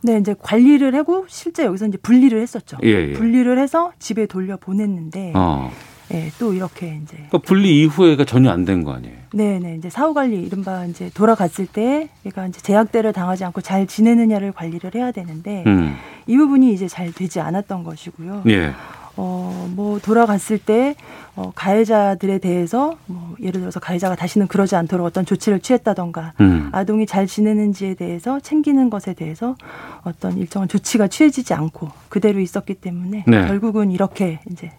[0.03, 2.77] 네, 이제 관리를 하고 실제 여기서 이제 분리를 했었죠.
[2.85, 3.13] 예, 예.
[3.13, 5.71] 분리를 해서 집에 돌려 보냈는데 어.
[6.13, 9.15] 예, 또 이렇게 이제 그러니까 분리 이후에가 전혀 안 된 거 아니에요?
[9.35, 9.75] 네, 네.
[9.77, 14.95] 이제 사후 관리 이른바 이제 돌아갔을 때 얘가 이제 제약대를 당하지 않고 잘 지내느냐를 관리를
[14.95, 15.97] 해야 되는데 음.
[16.27, 18.45] 이 부분이 이제 잘 되지 않았던 것이고요.
[18.49, 18.73] 예.
[19.21, 20.95] 어, 뭐 돌아갔을 때
[21.35, 26.69] 어, 가해자들에 대해서 뭐 예를 들어서 가해자가 다시는 그러지 않도록 어떤 조치를 취했다던가 음.
[26.73, 29.57] 아동이 잘 지내는지에 대해서 챙기는 것에 대해서
[30.05, 33.47] 어떤 일정한 조치가 취해지지 않고 그대로 있었기 때문에 네.
[33.49, 34.71] 결국은 이렇게 이제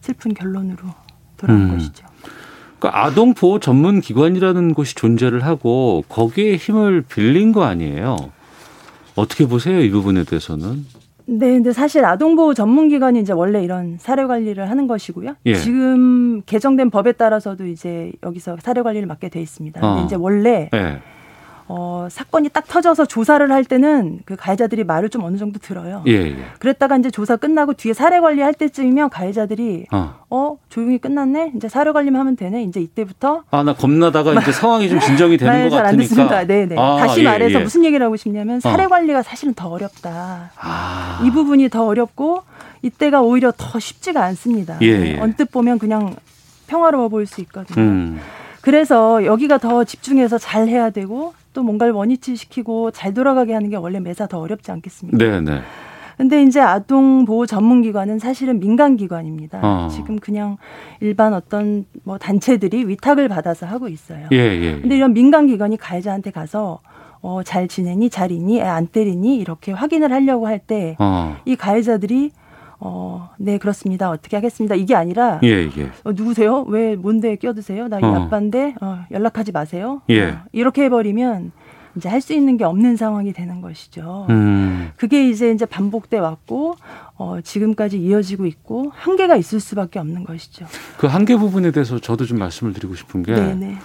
[0.00, 0.78] 슬픈 결론으로
[1.36, 1.74] 돌아온 음.
[1.74, 2.06] 것이죠.
[2.78, 8.16] 그러니까 아동 보호 전문 기관이라는 곳이 존재를 하고 거기에 힘을 빌린 거 아니에요.
[9.16, 10.86] 어떻게 보세요 이 부분에 대해서는?
[11.30, 15.34] 네, 근데 사실 아동보호 전문기관이 이제 원래 이런 사례 관리를 하는 것이고요.
[15.44, 15.56] 예.
[15.56, 19.78] 지금 개정된 법에 따라서도 이제 여기서 사례 관리를 맡게 돼 있습니다.
[19.78, 20.04] 근데 어.
[20.06, 21.00] 이제 원래 예.
[21.68, 26.02] 어, 사건이 딱 터져서 조사를 할 때는 그 가해자들이 말을 좀 어느 정도 들어요.
[26.06, 26.36] 예, 예.
[26.58, 30.14] 그랬다가 이제 조사 끝나고 뒤에 사례 관리할 때쯤이면 가해자들이 어.
[30.30, 31.52] 어, 조용히 끝났네.
[31.56, 32.62] 이제 사례 관리만 하면 되네.
[32.64, 36.44] 이제 이때부터 아, 나 겁나다가 이제 상황이 좀 진정이 되는 것 같으니까.
[36.46, 36.74] 네, 네.
[36.78, 37.62] 아, 다시 예, 말해서 예.
[37.62, 38.88] 무슨 얘기를 하고 싶냐면 사례 어.
[38.88, 40.52] 관리가 사실은 더 어렵다.
[40.56, 41.22] 아.
[41.24, 42.42] 이 부분이 더 어렵고
[42.80, 44.78] 이때가 오히려 더 쉽지가 않습니다.
[44.80, 45.18] 예, 예.
[45.20, 46.16] 언뜻 보면 그냥
[46.66, 47.82] 평화로워 보일 수 있거든요.
[47.82, 48.20] 음.
[48.60, 53.98] 그래서 여기가 더 집중해서 잘 해야 되고 또 뭔가를 원위치시키고 잘 돌아가게 하는 게 원래
[53.98, 55.18] 매사 더 어렵지 않겠습니까?
[55.18, 55.60] 네, 네.
[56.16, 59.58] 근데 이제 아동 보호 전문 기관은 사실은 민간 기관입니다.
[59.64, 59.88] 어.
[59.88, 60.56] 지금 그냥
[61.00, 64.28] 일반 어떤 뭐 단체들이 위탁을 받아서 하고 있어요.
[64.30, 64.80] 예, 예.
[64.80, 66.78] 근데 이런 민간 기관이 가해자한테 가서
[67.22, 71.36] 어, 잘 지내니, 잘 있니, 안 때리니 이렇게 확인을 하려고 할 때이 어.
[71.58, 72.30] 가해자들이
[72.80, 74.10] 어, 네, 그렇습니다.
[74.10, 74.74] 어떻게 하겠습니다.
[74.74, 75.90] 이게 아니라, 예, 예.
[76.04, 76.62] 어, 누구세요?
[76.68, 77.88] 왜, 뭔데 끼어드세요?
[77.88, 78.14] 나이 어.
[78.14, 80.00] 아빠인데, 어, 연락하지 마세요.
[80.10, 80.30] 예.
[80.30, 81.52] 어, 이렇게 해버리면,
[81.96, 84.26] 이제 할 수 있는 게 없는 상황이 되는 것이죠.
[84.30, 84.92] 음.
[84.96, 86.76] 그게 이제 이제 반복돼 왔고,
[87.16, 90.66] 어, 지금까지 이어지고 있고, 한계가 있을 수밖에 없는 것이죠.
[90.98, 93.78] 그 한계 부분에 대해서 저도 좀 말씀을 드리고 싶은 게, 네네.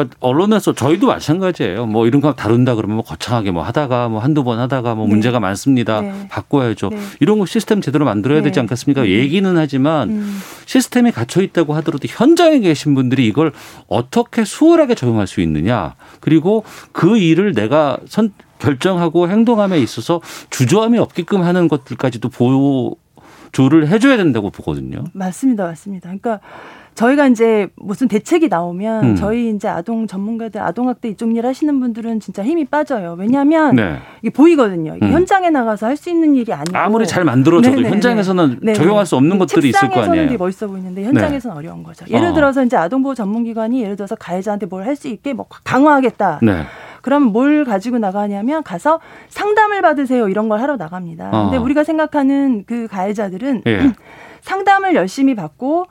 [0.00, 1.86] 그러니까 언론에서 저희도 마찬가지예요.
[1.86, 5.10] 뭐 이런 거 다룬다 그러면 뭐 거창하게 뭐 하다가 뭐 한두 번 하다가 뭐 네.
[5.12, 6.00] 문제가 많습니다.
[6.00, 6.28] 네.
[6.28, 6.90] 바꿔야죠.
[6.90, 6.98] 네.
[7.20, 8.60] 이런 거 시스템 제대로 만들어야 되지 네.
[8.60, 9.02] 않겠습니까?
[9.02, 9.06] 음.
[9.06, 10.40] 얘기는 하지만 음.
[10.66, 13.52] 시스템이 갇혀 있다고 하더라도 현장에 계신 분들이 이걸
[13.88, 15.94] 어떻게 수월하게 적용할 수 있느냐.
[16.20, 20.20] 그리고 그 일을 내가 선 결정하고 행동함에 있어서
[20.50, 25.04] 주저함이 없게끔 하는 것들까지도 보조를 해줘야 된다고 보거든요.
[25.12, 26.08] 맞습니다, 맞습니다.
[26.08, 26.40] 그러니까
[27.00, 29.16] 저희가 이제 무슨 대책이 나오면 음.
[29.16, 33.16] 저희 이제 아동 전문가들 아동학대 이쪽 일 하시는 분들은 진짜 힘이 빠져요.
[33.18, 33.96] 왜냐하면 네.
[34.20, 34.96] 이게 보이거든요.
[34.96, 35.12] 이게 음.
[35.12, 37.90] 현장에 나가서 할 수 있는 일이 아니고 아무리 잘 만들어져도 네네네.
[37.94, 38.72] 현장에서는 네네.
[38.74, 40.04] 적용할 수 없는 것들이 있을 거 아니에요.
[40.04, 41.58] 책상에서는 멋있어 보이는데 현장에서는 네.
[41.58, 42.04] 어려운 거죠.
[42.08, 42.32] 예를 어.
[42.34, 46.40] 들어서 이제 아동보호 전문기관이 예를 들어서 가해자한테 뭘 할 수 있게 뭐 강화하겠다.
[46.42, 46.62] 네.
[47.02, 51.30] 그럼 뭘 가지고 나가냐면 가서 상담을 받으세요 이런 걸 하러 나갑니다.
[51.32, 51.44] 어.
[51.44, 53.92] 근데 우리가 생각하는 그 가해자들은 예.
[54.42, 55.86] 상담을 열심히 받고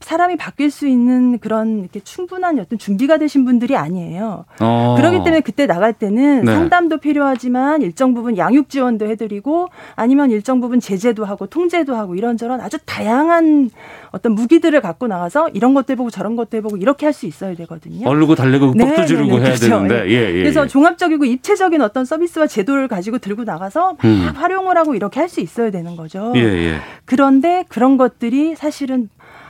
[0.00, 4.44] 사람이 바뀔 수 있는 그런 이렇게 충분한 어떤 준비가 되신 분들이 아니에요.
[4.60, 4.94] 어.
[4.96, 6.52] 그렇기 때문에 그때 나갈 때는 네.
[6.54, 12.60] 상담도 필요하지만 일정 부분 양육 지원도 해드리고 아니면 일정 부분 제재도 하고 통제도 하고 이런저런
[12.60, 13.70] 아주 다양한
[14.10, 18.08] 어떤 무기들을 갖고 나가서 이런 것도 해보고 저런 것도 해보고 이렇게 할 수 있어야 되거든요.
[18.08, 19.68] 얼르고 달래고 네, 법도 지르고 네, 네, 해야 그렇죠.
[19.68, 20.08] 되는데.
[20.10, 20.68] 예, 예, 그래서 예.
[20.68, 24.30] 종합적이고 입체적인 어떤 서비스와 제도를 가지고 들고 나가서 막 음.
[24.36, 26.32] 활용을 하고 이렇게 할 수 있어야 되는 거죠.
[26.36, 26.76] 예, 예.
[27.06, 29.08] 그런데 그런 것들이 사실은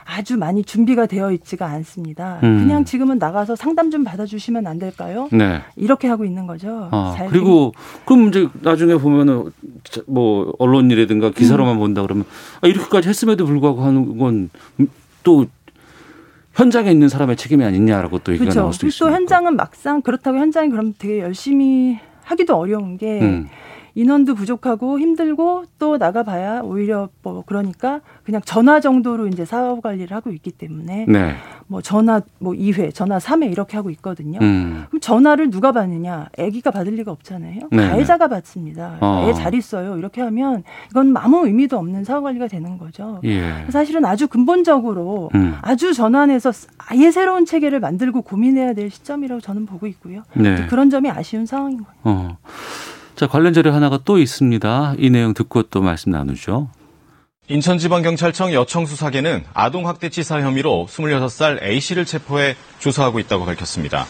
[0.09, 2.39] 아주 많이 준비가 되어 있지가 않습니다.
[2.43, 2.59] 음.
[2.59, 5.29] 그냥 지금은 나가서 상담 좀 받아주시면 안 될까요?
[5.31, 5.61] 네.
[5.75, 6.89] 이렇게 하고 있는 거죠.
[6.91, 7.73] 아, 그리고
[8.05, 9.51] 그럼 이제 나중에 보면은
[10.07, 11.79] 뭐 언론이라든가 기사로만 음.
[11.79, 12.25] 본다 그러면
[12.61, 14.49] 아, 이렇게까지 했음에도 불구하고 하는 건
[15.23, 15.45] 또
[16.53, 18.59] 현장에 있는 사람의 책임이 아니냐라고 또 얘기가 그렇죠.
[18.61, 19.05] 나올 수 있습니다.
[19.05, 23.47] 또 현장은 막상 그렇다고 현장이 그럼 되게 열심히 하기도 어려운 게 음.
[23.95, 30.31] 인원도 부족하고 힘들고 또 나가봐야 오히려 뭐 그러니까 그냥 전화 정도로 이제 사업 관리를 하고
[30.31, 31.35] 있기 때문에 네.
[31.67, 34.39] 뭐 전화 뭐 2회, 전화 3회 이렇게 하고 있거든요.
[34.41, 34.85] 음.
[34.89, 36.29] 그럼 전화를 누가 받느냐?
[36.37, 37.59] 아기가 받을 리가 없잖아요.
[37.71, 37.87] 네.
[37.87, 38.97] 가해자가 받습니다.
[39.01, 39.27] 어.
[39.29, 39.97] 애잘 있어요.
[39.97, 43.19] 이렇게 하면 이건 아무 의미도 없는 사업 관리가 되는 거죠.
[43.23, 43.65] 예.
[43.69, 45.55] 사실은 아주 근본적으로 음.
[45.61, 50.23] 아주 전환해서 아예 새로운 체계를 만들고 고민해야 될 시점이라고 저는 보고 있고요.
[50.33, 50.65] 네.
[50.67, 51.99] 그런 점이 아쉬운 상황인 거예요.
[52.03, 52.37] 어.
[53.19, 54.93] 자, 관련 자료 하나가 또 있습니다.
[54.97, 56.69] 이 내용 듣고 또 말씀 나누죠.
[57.49, 64.05] 인천지방경찰청 여청수사계는 아동학대치사 혐의로 26살 A씨를 체포해 조사하고 있다고 밝혔습니다.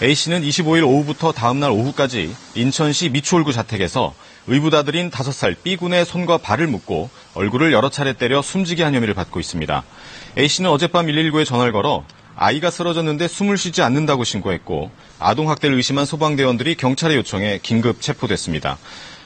[0.00, 4.14] A씨는 25일 오후부터 다음날 오후까지 인천시 미추홀구 자택에서
[4.46, 9.82] 의붓아들인 5살 B군의 손과 발을 묶고 얼굴을 여러 차례 때려 숨지게 한 혐의를 받고 있습니다.
[10.38, 12.04] A씨는 어젯밤 119에 전화를 걸어
[12.42, 14.90] 아이가 쓰러졌는데 숨을 쉬지 않는다고 신고했고
[15.20, 18.78] 아동학대를 의심한 소방대원들이 경찰에 요청해 긴급 체포됐습니다.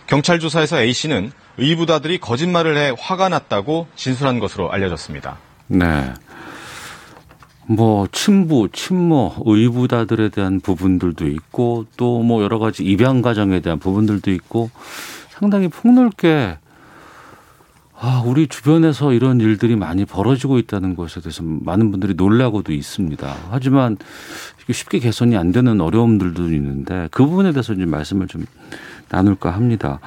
[0.07, 5.39] 경찰 조사에서 A씨는 의붓아들이 거짓말을 해 화가 났다고 진술한 것으로 알려졌습니다.
[5.69, 6.12] 네.
[7.67, 14.31] 뭐 친부, 친모, 의붓아들에 대한 부분들도 있고 또 뭐 여러 가지 입양 과정에 대한 부분들도
[14.31, 14.71] 있고
[15.31, 16.59] 상당히 폭넓게
[17.99, 23.35] 아, 우리 주변에서 이런 일들이 많이 벌어지고 있다는 것에 대해서 많은 분들이 놀라고도 있습니다.
[23.51, 23.97] 하지만
[24.71, 28.45] 쉽게 개선이 안 되는 어려움들도 있는데 그 부분에 대해서 좀 말씀을 좀
[29.09, 30.01] 나눌까 합니다.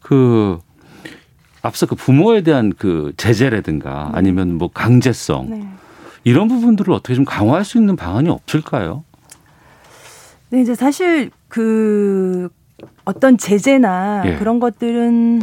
[0.00, 0.58] 그
[1.62, 4.18] 앞서 그 부모에 대한 그 제재라든가 네.
[4.18, 5.68] 아니면 뭐 강제성 네.
[6.24, 9.04] 이런 부분들을 어떻게 좀 강화할 수 있는 방안이 없을까요?
[10.50, 12.50] 네, 이제 사실 그
[13.04, 14.36] 어떤 제재나 예.
[14.36, 15.42] 그런 것들은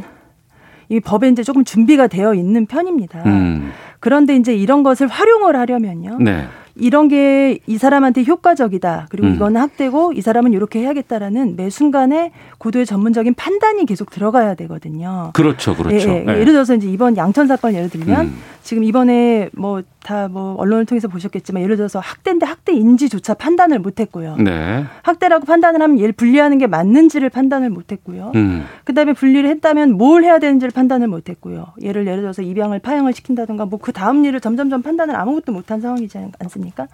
[0.90, 3.24] 이 법에 이제 조금 준비가 되어 있는 편입니다.
[3.26, 3.72] 음.
[4.00, 6.18] 그런데 이제 이런 것을 활용을 하려면요.
[6.20, 6.46] 네.
[6.76, 9.08] 이런 게 이 사람한테 효과적이다.
[9.10, 9.36] 그리고 음.
[9.36, 15.32] 이거는 학대고 이 사람은 이렇게 해야겠다라는 매 순간에 고도의 전문적인 판단이 계속 들어가야 되거든요.
[15.34, 16.10] 그렇죠, 그렇죠.
[16.10, 16.20] 예, 예.
[16.24, 16.34] 네.
[16.40, 18.38] 예를 들어서 이제 이번 양천 사건 예를 들면 음.
[18.64, 24.36] 지금 이번에 뭐 다 뭐 언론을 통해서 보셨겠지만 예를 들어서 학대인데 학대인지조차 판단을 못했고요.
[24.38, 24.84] 네.
[25.04, 28.32] 학대라고 판단을 하면 얘를 분리하는 게 맞는지를 판단을 못했고요.
[28.36, 28.66] 음.
[28.84, 31.68] 그다음에 분리를 했다면 뭘 해야 되는지를 판단을 못했고요.
[31.82, 36.18] 예를 예를 들어서 입양을 파양을 시킨다든가 뭐 그 다음 일을 점점점 판단을 아무것도 못한 상황이지
[36.40, 36.88] 않습니까?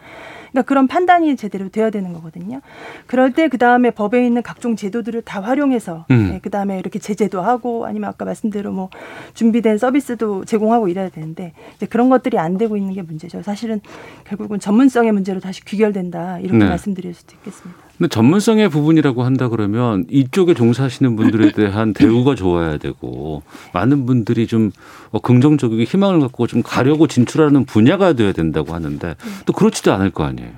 [0.52, 2.62] 그러니까 그런 판단이 제대로 돼야 되는 거거든요.
[3.08, 6.30] 그럴 때 그 다음에 법에 있는 각종 제도들을 다 활용해서 음.
[6.32, 8.90] 네, 그 다음에 이렇게 제재도 하고 아니면 아까 말씀대로 뭐
[9.34, 13.42] 준비된 서비스도 제공하고 이래야 되는데 이제 그런 것들이 안 되고 있는 게 문제죠.
[13.42, 13.82] 사실은
[14.26, 16.66] 결국은 전문성의 문제로 다시 귀결된다 이렇게 네.
[16.70, 17.80] 말씀드릴 수도 있겠습니다.
[17.98, 23.44] 근데 전문성의 부분이라고 한다 그러면 이쪽에 종사하시는 분들에 대한 대우가 좋아야 되고
[23.74, 24.72] 많은 분들이 좀
[25.12, 30.24] 어, 긍정적이게 희망을 갖고 좀 가려고 진출하는 분야가 돼야 된다고 하는데 또 그렇지도 않을 거
[30.24, 30.52] 아니에요.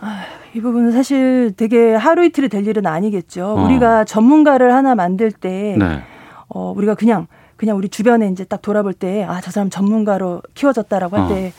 [0.00, 0.24] 아,
[0.54, 3.44] 이 부분은 사실 되게 하루 이틀이 될 일은 아니겠죠.
[3.44, 3.64] 어.
[3.64, 6.02] 우리가 전문가를 하나 만들 때 네.
[6.48, 7.26] 어, 우리가 그냥
[7.64, 11.50] 그냥 우리 주변에 이제 딱 돌아볼 때 아 저 사람 전문가로 키워졌다라고 할 때그 어.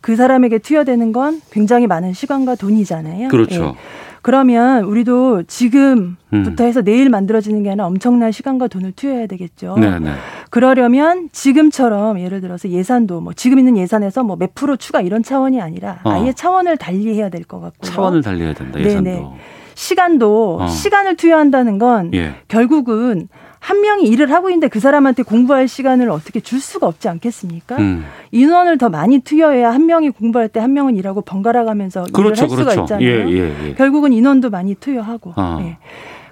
[0.00, 3.28] 그 사람에게 투여되는 건 굉장히 많은 시간과 돈이잖아요.
[3.28, 3.64] 그렇죠.
[3.64, 3.74] 예.
[4.22, 6.68] 그러면 우리도 지금부터 음.
[6.68, 9.76] 해서 내일 만들어지는 게 아니라 엄청난 시간과 돈을 투여해야 되겠죠.
[9.78, 9.98] 네네.
[10.00, 10.10] 네.
[10.50, 15.60] 그러려면 지금처럼 예를 들어서 예산도 뭐 지금 있는 예산에서 뭐 몇 프로 추가 이런 차원이
[15.60, 16.10] 아니라 어.
[16.10, 17.90] 아예 차원을 달리해야 될 것 같고요.
[17.90, 18.80] 차원을 달리해야 된다.
[18.80, 19.02] 예산도.
[19.10, 19.26] 네네.
[19.74, 20.66] 시간도 어.
[20.68, 22.34] 시간을 투여한다는 건 예.
[22.48, 23.28] 결국은
[23.64, 27.76] 한 명이 일을 하고 있는데 그 사람한테 공부할 시간을 어떻게 줄 수가 없지 않겠습니까?
[27.78, 28.04] 음.
[28.30, 32.50] 인원을 더 많이 투여해야 한 명이 공부할 때 한 명은 일하고 번갈아 가면서 그렇죠, 일을
[32.50, 32.82] 할 수가 그렇죠.
[32.82, 33.06] 있잖아요.
[33.08, 33.74] 예, 예, 예.
[33.74, 35.32] 결국은 인원도 많이 투여하고.
[35.36, 35.58] 아.
[35.62, 35.78] 예.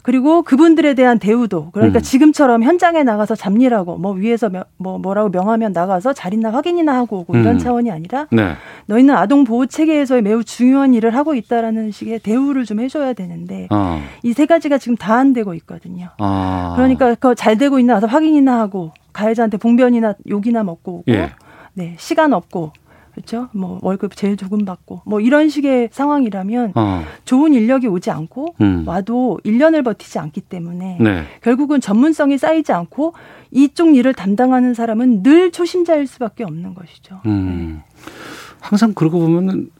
[0.03, 2.03] 그리고 그분들에 대한 대우도 그러니까 음.
[2.03, 7.55] 지금처럼 현장에 나가서 잡일하고 뭐 위에서 뭐 뭐라고 명하면 나가서 자리나 확인이나 하고 오고 이런
[7.55, 7.59] 음.
[7.59, 8.55] 차원이 아니라 네.
[8.86, 14.00] 너희는 아동 보호 체계에서의 매우 중요한 일을 하고 있다라는 식의 대우를 좀 해줘야 되는데 어.
[14.22, 16.09] 이세 가지가 지금 다 안 되고 있거든요.
[16.18, 16.72] 아.
[16.74, 21.30] 그러니까 그잘 되고 있나 와서 확인이나 하고 가해자한테 봉변이나 욕이나 먹고 오고 예.
[21.74, 22.72] 네 시간 없고
[23.14, 23.48] 그렇죠?
[23.52, 27.04] 뭐 월급 제일 조금 받고 뭐 이런 식의 상황이라면 어.
[27.24, 28.84] 좋은 인력이 오지 않고 음.
[28.86, 31.24] 와도 1년을 버티지 않기 때문에 네.
[31.42, 33.14] 결국은 전문성이 쌓이지 않고
[33.50, 37.20] 이쪽 일을 담당하는 사람은 늘 초심자일 수밖에 없는 것이죠.
[37.26, 37.82] 음.
[37.84, 38.12] 네.
[38.60, 39.70] 항상 그러고 보면은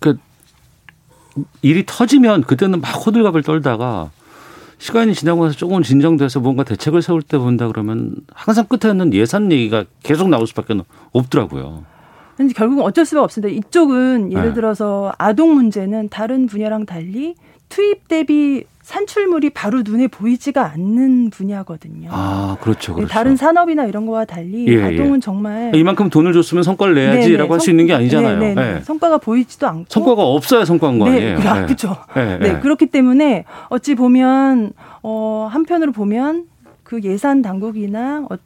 [0.00, 0.18] 그
[1.62, 4.10] 일이 터지면 그때는 막 호들갑을 떨다가
[4.78, 9.84] 시간이 지나고 나서 조금 진정돼서 뭔가 대책을 세울 때 본다 그러면 항상 끝에는 예산 얘기가
[10.02, 10.74] 계속 나올 수밖에
[11.12, 11.84] 없더라고요.
[12.40, 13.54] 근데 결국은 어쩔 수가 없습니다.
[13.54, 14.54] 이쪽은 예를 네.
[14.54, 17.34] 들어서 아동 문제는 다른 분야랑 달리
[17.68, 22.08] 투입 대비 산출물이 바로 눈에 보이지가 않는 분야거든요.
[22.10, 22.94] 아, 그렇죠.
[22.94, 23.12] 그렇죠.
[23.12, 24.82] 다른 산업이나 이런 거와 달리 예, 예.
[24.84, 25.20] 아동은 예.
[25.20, 28.54] 정말 이만큼 돈을 줬으면 성과를 내야지라고 할 수 있는 게 아니잖아요.
[28.54, 28.80] 네.
[28.84, 31.38] 성과가 보이지도 않고 성과가 없어야 성과인 거 아니에요.
[31.40, 31.94] 네, 아, 그렇죠.
[32.16, 32.38] 네.
[32.38, 32.58] 네.
[32.60, 34.72] 그렇기 때문에 어찌 보면
[35.02, 36.46] 어 한편으로 보면
[36.84, 38.36] 그 예산 당국이나 어,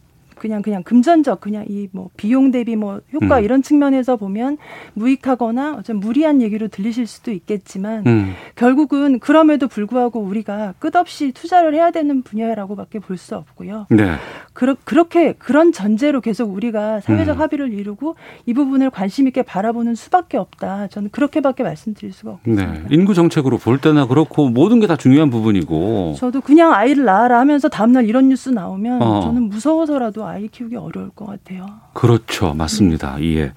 [0.45, 3.45] 그냥 그냥 금전적 그냥 이 뭐 비용 대비 뭐 효과 음.
[3.45, 4.59] 이런 측면에서 보면
[4.93, 8.33] 무익하거나 어좀 무리한 얘기로 들리실 수도 있겠지만 음.
[8.57, 13.87] 결국은 그럼에도 불구하고 우리가 끝없이 투자를 해야 되는 분야라고밖에 볼 수 없고요.
[13.91, 14.17] 네.
[14.53, 17.41] 그러, 그렇게 그런 전제로 계속 우리가 사회적 음.
[17.41, 20.89] 합의를 이루고 이 부분을 관심 있게 바라보는 수밖에 없다.
[20.89, 22.73] 저는 그렇게밖에 말씀드릴 수가 없습니다.
[22.73, 22.83] 네.
[22.91, 26.15] 인구 정책으로 볼 때나 그렇고 모든 게 다 중요한 부분이고.
[26.19, 29.21] 저도 그냥 아이를 낳아라 하면서 다음날 이런 뉴스 나오면 어.
[29.23, 31.67] 저는 무서워서라도 아이 키우기 어려울 것 같아요.
[31.93, 32.55] 그렇죠.
[32.55, 33.17] 맞습니다.
[33.19, 33.37] 네.
[33.37, 33.53] 예.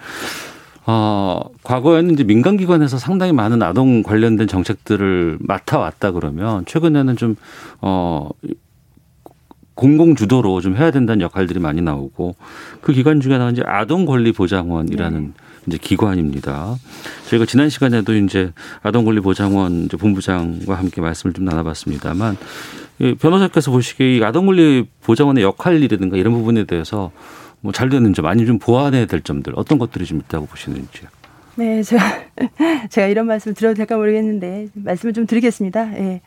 [0.86, 7.36] 어, 과거에는 이제 민간기관에서 상당히 많은 아동 관련된 정책들을 맡아왔다 그러면 최근에는 좀,
[7.82, 8.30] 어,
[9.73, 12.36] 공공 주도로 좀 해야 된다는 역할들이 많이 나오고
[12.82, 15.32] 그 기관 중에 하나가 이제 아동 권리 보장원이라는 네.
[15.67, 16.75] 이제 기관입니다.
[17.30, 22.38] 저희가 지난 시간에도 이제 아동 권리 보장원 이제 본부장과 함께 말씀을 좀 나눠봤습니다만
[23.19, 27.11] 변호사께서 보시기에 이 아동 권리 보장원의 역할이라든가 이런 부분에 대해서
[27.61, 31.09] 뭐 잘 되는 점 아니면 좀 보완해야 될 점들 어떤 것들이 좀 있다고 보시는지요?
[31.55, 32.03] 네, 제가
[32.89, 35.97] 제가 이런 말씀 드려도 될까 모르겠는데 말씀을 좀 드리겠습니다.
[35.97, 36.21] 예.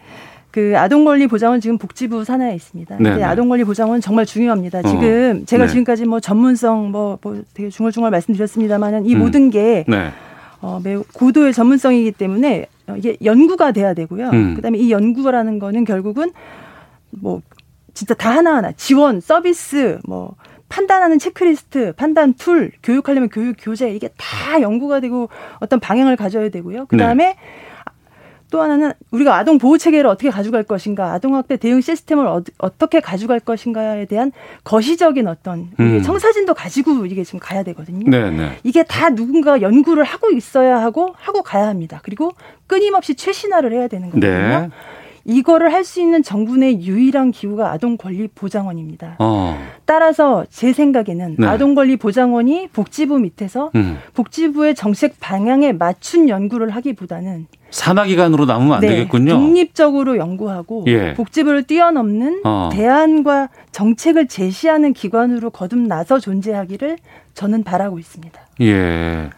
[0.51, 2.97] 그 아동권리 보장은 지금 복지부 산하에 있습니다.
[2.99, 3.23] 네, 네.
[3.23, 4.81] 아동권리 보장은 정말 중요합니다.
[4.81, 4.83] 어.
[4.83, 5.71] 지금 제가 네.
[5.71, 9.21] 지금까지 뭐 전문성 뭐, 뭐 되게 중얼중얼 말씀드렸습니다만은 이 음.
[9.21, 10.11] 모든 게 네.
[10.61, 12.67] 어, 매우 고도의 전문성이기 때문에
[12.97, 14.31] 이게 연구가 돼야 되고요.
[14.31, 14.55] 음.
[14.55, 16.31] 그다음에 이 연구라는 거는 결국은
[17.11, 17.41] 뭐
[17.95, 20.35] 진짜 다 하나하나 지원, 서비스, 뭐
[20.69, 25.29] 판단하는 체크리스트, 판단 툴, 교육하려면 교육 교재 이게 다 연구가 되고
[25.59, 26.87] 어떤 방향을 가져야 되고요.
[26.87, 27.37] 그다음에 네.
[28.51, 32.43] 또 하나는 우리가 아동 보호 체계를 어떻게 가져갈 것인가, 아동 학대 대응 시스템을 어,
[32.79, 34.33] 떻게 가져갈 것인가에 대한
[34.65, 36.03] 거시적인 어떤 음.
[36.03, 38.11] 청사진도 가지고 이게 지금 가야 되거든요.
[38.11, 38.37] 네네.
[38.37, 38.59] 네.
[38.65, 42.01] 이게 다 누군가 연구를 하고 있어야 하고 하고 가야 합니다.
[42.03, 42.33] 그리고
[42.67, 44.31] 끊임없이 최신화를 해야 되는 거거든요.
[44.31, 44.71] 네.
[45.25, 49.17] 이거를 할 수 있는 정부의 유일한 기구가 아동권리보장원입니다.
[49.19, 49.59] 어.
[49.87, 51.47] 따라서 제 생각에는 네.
[51.47, 53.99] 아동권리보장원이 복지부 밑에서 음.
[54.15, 59.33] 복지부의 정책 방향에 맞춘 연구를 하기보다는 산하기관으로 남으면 안 네, 되겠군요.
[59.33, 61.15] 독립적으로 연구하고 예.
[61.15, 62.69] 복지부를 뛰어넘는 어.
[62.73, 66.99] 대안과 정책을 제시하는 기관으로 거듭나서 존재하기를
[67.35, 68.41] 저는 바라고 있습니다.
[68.63, 69.31] 예.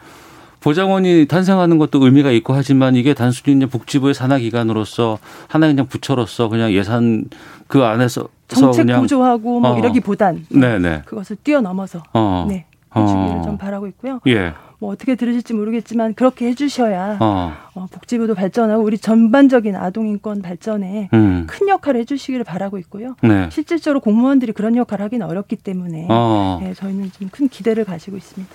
[0.63, 6.73] 보장원이 탄생하는 것도 의미가 있고 하지만 이게 단순히 그냥 복지부의 산하기관으로서 하나 그냥 부처로서 그냥
[6.73, 7.25] 예산
[7.67, 9.79] 그 안에서 정책 그냥 구조하고 뭐 어.
[9.79, 11.03] 이러기보단 네네.
[11.05, 12.47] 그것을 뛰어넘어서 어.
[12.49, 13.43] 네 해주기를 어.
[13.45, 14.21] 좀 바라고 있고요.
[14.29, 14.53] 예.
[14.79, 17.53] 뭐 어떻게 들으실지 모르겠지만 그렇게 해주셔야 어.
[17.75, 21.47] 어, 복지부도 발전하고 우리 전반적인 아동 인권 발전에 음.
[21.49, 23.15] 큰 역할을 해주시기를 바라고 있고요.
[23.23, 23.49] 네.
[23.51, 26.61] 실질적으로 공무원들이 그런 역할을 하기는 어렵기 때문에 어.
[26.63, 28.53] 네, 저희는 좀 큰 기대를 가지고 있습니다.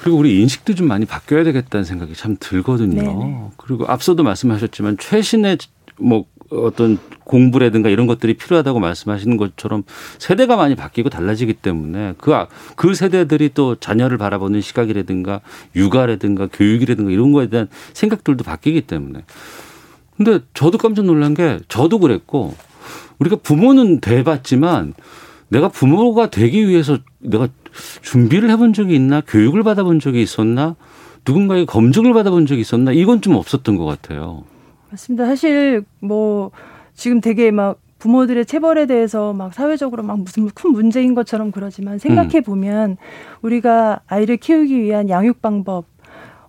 [0.00, 3.02] 그리고 우리 인식도 좀 많이 바뀌어야 되겠다는 생각이 참 들거든요.
[3.02, 3.50] 네네.
[3.56, 5.58] 그리고 앞서도 말씀하셨지만 최신의
[5.98, 9.82] 뭐 어떤 공부라든가 이런 것들이 필요하다고 말씀하시는 것처럼
[10.18, 12.32] 세대가 많이 바뀌고 달라지기 때문에 그,
[12.74, 15.40] 그 세대들이 또 자녀를 바라보는 시각이라든가
[15.76, 19.24] 육아라든가 교육이라든가 이런 거에 대한 생각들도 바뀌기 때문에.
[20.16, 22.56] 근데 저도 깜짝 놀란 게 저도 그랬고
[23.18, 24.94] 우리가 부모는 돼봤지만
[25.48, 27.48] 내가 부모가 되기 위해서 내가
[28.02, 30.76] 준비를 해본 적이 있나 교육을 받아본 적이 있었나
[31.26, 34.44] 누군가의 검증을 받아본 적이 있었나 이건 좀 없었던 것 같아요.
[34.90, 35.26] 맞습니다.
[35.26, 36.50] 사실 뭐
[36.94, 42.40] 지금 되게 막 부모들의 체벌에 대해서 막 사회적으로 막 무슨 큰 문제인 것처럼 그러지만 생각해
[42.42, 42.96] 보면 음.
[43.42, 45.84] 우리가 아이를 키우기 위한 양육 방법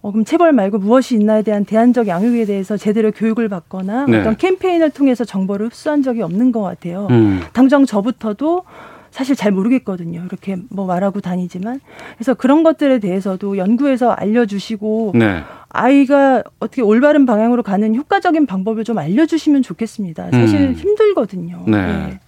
[0.01, 4.19] 어, 그럼 체벌 말고 무엇이 있나에 대한 대안적 양육에 대해서 제대로 교육을 받거나 네.
[4.19, 7.07] 어떤 캠페인을 통해서 정보를 흡수한 적이 없는 것 같아요.
[7.11, 7.41] 음.
[7.53, 8.63] 당장 저부터도
[9.11, 10.21] 사실 잘 모르겠거든요.
[10.25, 11.81] 이렇게 뭐 말하고 다니지만.
[12.15, 15.41] 그래서 그런 것들에 대해서도 연구해서 알려주시고 네.
[15.67, 20.31] 아이가 어떻게 올바른 방향으로 가는 효과적인 방법을 좀 알려주시면 좋겠습니다.
[20.31, 20.73] 사실 음.
[20.73, 21.63] 힘들거든요.
[21.67, 21.77] 네.
[21.77, 22.19] 네.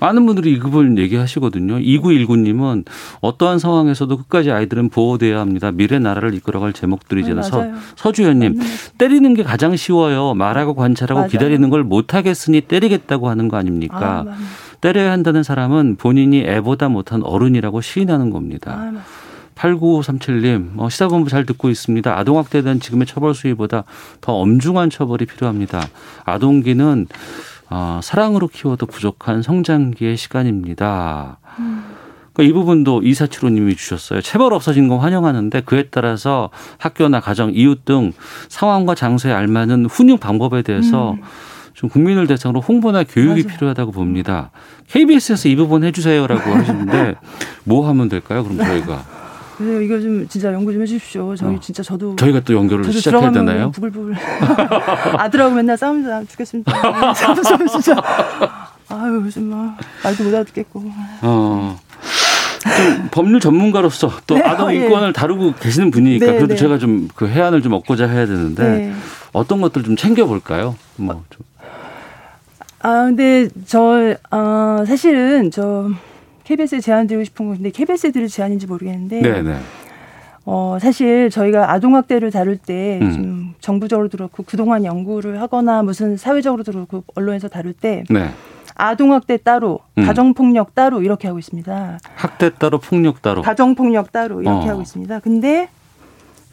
[0.00, 1.78] 많은 분들이 이 부분 얘기하시거든요.
[1.78, 2.84] 2919님은
[3.20, 5.70] 어떠한 상황에서도 끝까지 아이들은 보호돼야 합니다.
[5.70, 7.42] 미래 나라를 이끌어갈 제목들이잖아요.
[7.42, 7.64] 서,
[7.96, 8.60] 서주현님,
[8.98, 10.34] 때리는 게 가장 쉬워요.
[10.34, 11.30] 말하고 관찰하고 맞아요.
[11.30, 14.24] 기다리는 걸 못하겠으니 때리겠다고 하는 거 아닙니까?
[14.26, 14.36] 아,
[14.80, 18.72] 때려야 한다는 사람은 본인이 애보다 못한 어른이라고 시인하는 겁니다.
[18.72, 19.02] 아,
[19.60, 22.18] 8937님, 어, 시사본부 잘 듣고 있습니다.
[22.18, 23.84] 아동학대에 대한 지금의 처벌 수위보다
[24.20, 25.86] 더 엄중한 처벌이 필요합니다.
[26.24, 27.06] 아동기는
[27.70, 31.38] 어, 사랑으로 키워도 부족한 성장기의 시간입니다.
[31.60, 31.84] 음.
[32.32, 34.20] 그러니까 이 부분도 이사치로님이 주셨어요.
[34.20, 38.12] 체벌 없어진 건 환영하는데 그에 따라서 학교나 가정, 이웃 등
[38.48, 41.22] 상황과 장소에 알맞은 훈육 방법에 대해서 음.
[41.74, 43.56] 좀 국민을 대상으로 홍보나 교육이 맞아요.
[43.56, 44.50] 필요하다고 봅니다.
[44.88, 47.14] KBS에서 이 부분 해주세요라고 하시는데
[47.64, 48.42] 뭐 하면 될까요?
[48.42, 49.19] 그럼 저희가
[49.60, 51.36] 그래서 이거 좀 진짜 연구 좀 해주십시오.
[51.36, 51.60] 저희 어.
[51.60, 53.70] 진짜 저도 저희가 또 연결을 시작해야 되나요?
[53.72, 54.14] 부글부글
[55.20, 57.12] 아들하고 맨날 싸움다 죽겠습니다.
[57.14, 57.94] 싸움 진짜
[58.88, 60.82] 아유 요즘 뭐 말도 못 알아듣겠고.
[61.22, 61.78] 어.
[63.10, 64.76] 법률 전문가로서 또 네, 아동 어, 예.
[64.76, 65.12] 인권을 예.
[65.12, 66.56] 다루고 계시는 분이니까 네, 그래도 네.
[66.56, 68.92] 제가 좀 그 해안을 좀 얻고자 해야 되는데 네.
[69.32, 70.74] 어떤 것들 좀 챙겨볼까요?
[70.96, 71.44] 뭐 좀.
[72.82, 75.90] 아, 근데 저, 어, 사실은 저
[76.50, 79.22] KBS에 제안 드리고 싶은 건데 KBS에 드릴 제안인지 모르겠는데.
[79.22, 79.42] 네네.
[79.42, 79.56] 네.
[80.44, 83.12] 어, 사실 저희가 아동학대를 다룰 때 음.
[83.12, 88.30] 좀 정부적으로도 그렇고 그동안 연구를 하거나 무슨 사회적으로도 그렇고 언론에서 다룰 때 네.
[88.74, 90.06] 아동학대 따로, 음.
[90.06, 91.98] 가정폭력 따로 이렇게 하고 있습니다.
[92.16, 93.42] 학대 따로, 폭력 따로.
[93.42, 94.70] 가정폭력 따로 이렇게 어.
[94.70, 95.20] 하고 있습니다.
[95.20, 95.68] 근데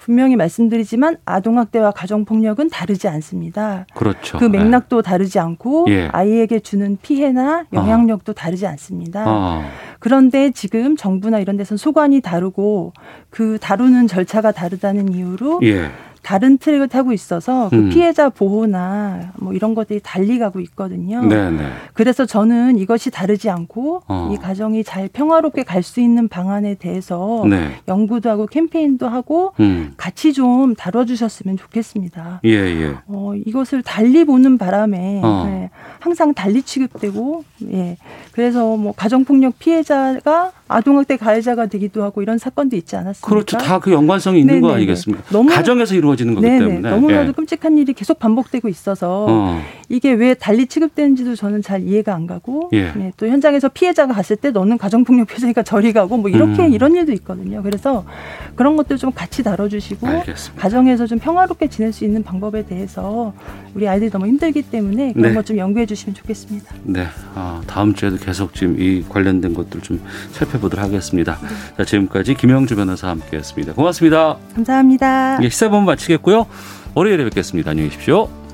[0.08, 3.86] 분명히 말씀드리지만 아동학대와 가정폭력은 다르지 않습니다.
[3.94, 4.38] 그렇죠.
[4.38, 5.10] 그 맥락도 네.
[5.10, 6.08] 다르지 않고 예.
[6.14, 8.34] 아이에게 주는 피해나 영향력도 어.
[8.34, 9.26] 다르지 않습니다.
[9.28, 9.64] 어.
[10.00, 12.94] 그런데 지금 정부나 이런 데서는 소관이 다르고
[13.30, 15.90] 그 다루는 절차가 다르다는 이유로 예.
[16.28, 17.90] 다른 트랙을 타고 있어서 그 음.
[17.90, 21.22] 피해자 보호나 뭐 이런 것들이 달리 가고 있거든요.
[21.24, 21.52] 네네.
[21.52, 21.70] 네.
[21.94, 24.30] 그래서 저는 이것이 다르지 않고 어.
[24.34, 27.70] 이 가정이 잘 평화롭게 갈 수 있는 방안에 대해서 네.
[27.88, 29.94] 연구도 하고 캠페인도 하고 음.
[29.96, 32.42] 같이 좀 다뤄주셨으면 좋겠습니다.
[32.44, 32.96] 예, 예.
[33.06, 35.46] 어, 이것을 달리 보는 바람에 어.
[35.48, 35.70] 네,
[36.00, 37.96] 항상 달리 취급되고 예.
[38.34, 43.28] 그래서 뭐 가정폭력 피해자가 아동학대 가해자가 되기도 하고 이런 사건도 있지 않았습니까?
[43.28, 43.58] 그렇죠.
[43.58, 44.68] 다 그 연관성이 있는 네네네.
[44.68, 45.24] 거 아니겠습니까?
[45.32, 46.60] 너무, 가정에서 이루어지는 거기 네네.
[46.66, 46.90] 때문에.
[46.90, 47.32] 너무나도 예.
[47.32, 49.62] 끔찍한 일이 계속 반복되고 있어서 어.
[49.90, 52.92] 이게 왜 달리 취급되는지도 저는 잘 이해가 안 가고 예.
[52.96, 56.74] 네, 또 현장에서 피해자가 갔을 때 너는 가정폭력 피해자니까 저리 가고 뭐 이렇게 음.
[56.74, 57.62] 이런 일도 있거든요.
[57.64, 58.04] 그래서
[58.56, 60.62] 그런 것들 좀 같이 다뤄주시고 알겠습니다.
[60.62, 63.34] 가정에서 좀 평화롭게 지낼 수 있는 방법에 대해서
[63.76, 65.36] 우리 아이들이 너무 힘들기 때문에 그런 네.
[65.36, 66.74] 것좀 연구해 주시면 좋겠습니다.
[66.84, 67.06] 네.
[67.36, 70.02] 아, 다음 주에도 계속 지금 이 관련된 것들 좀
[70.32, 71.38] 살펴 보도록 하겠습니다.
[71.42, 71.48] 네.
[71.78, 73.74] 자, 지금까지 김영주 변호사 함께했습니다.
[73.74, 74.38] 고맙습니다.
[74.56, 75.40] 감사합니다.
[75.44, 76.46] 예, 시사본 마치겠고요.
[76.96, 77.72] 월요일에 뵙겠습니다.
[77.72, 78.47] 안녕히 계십시오.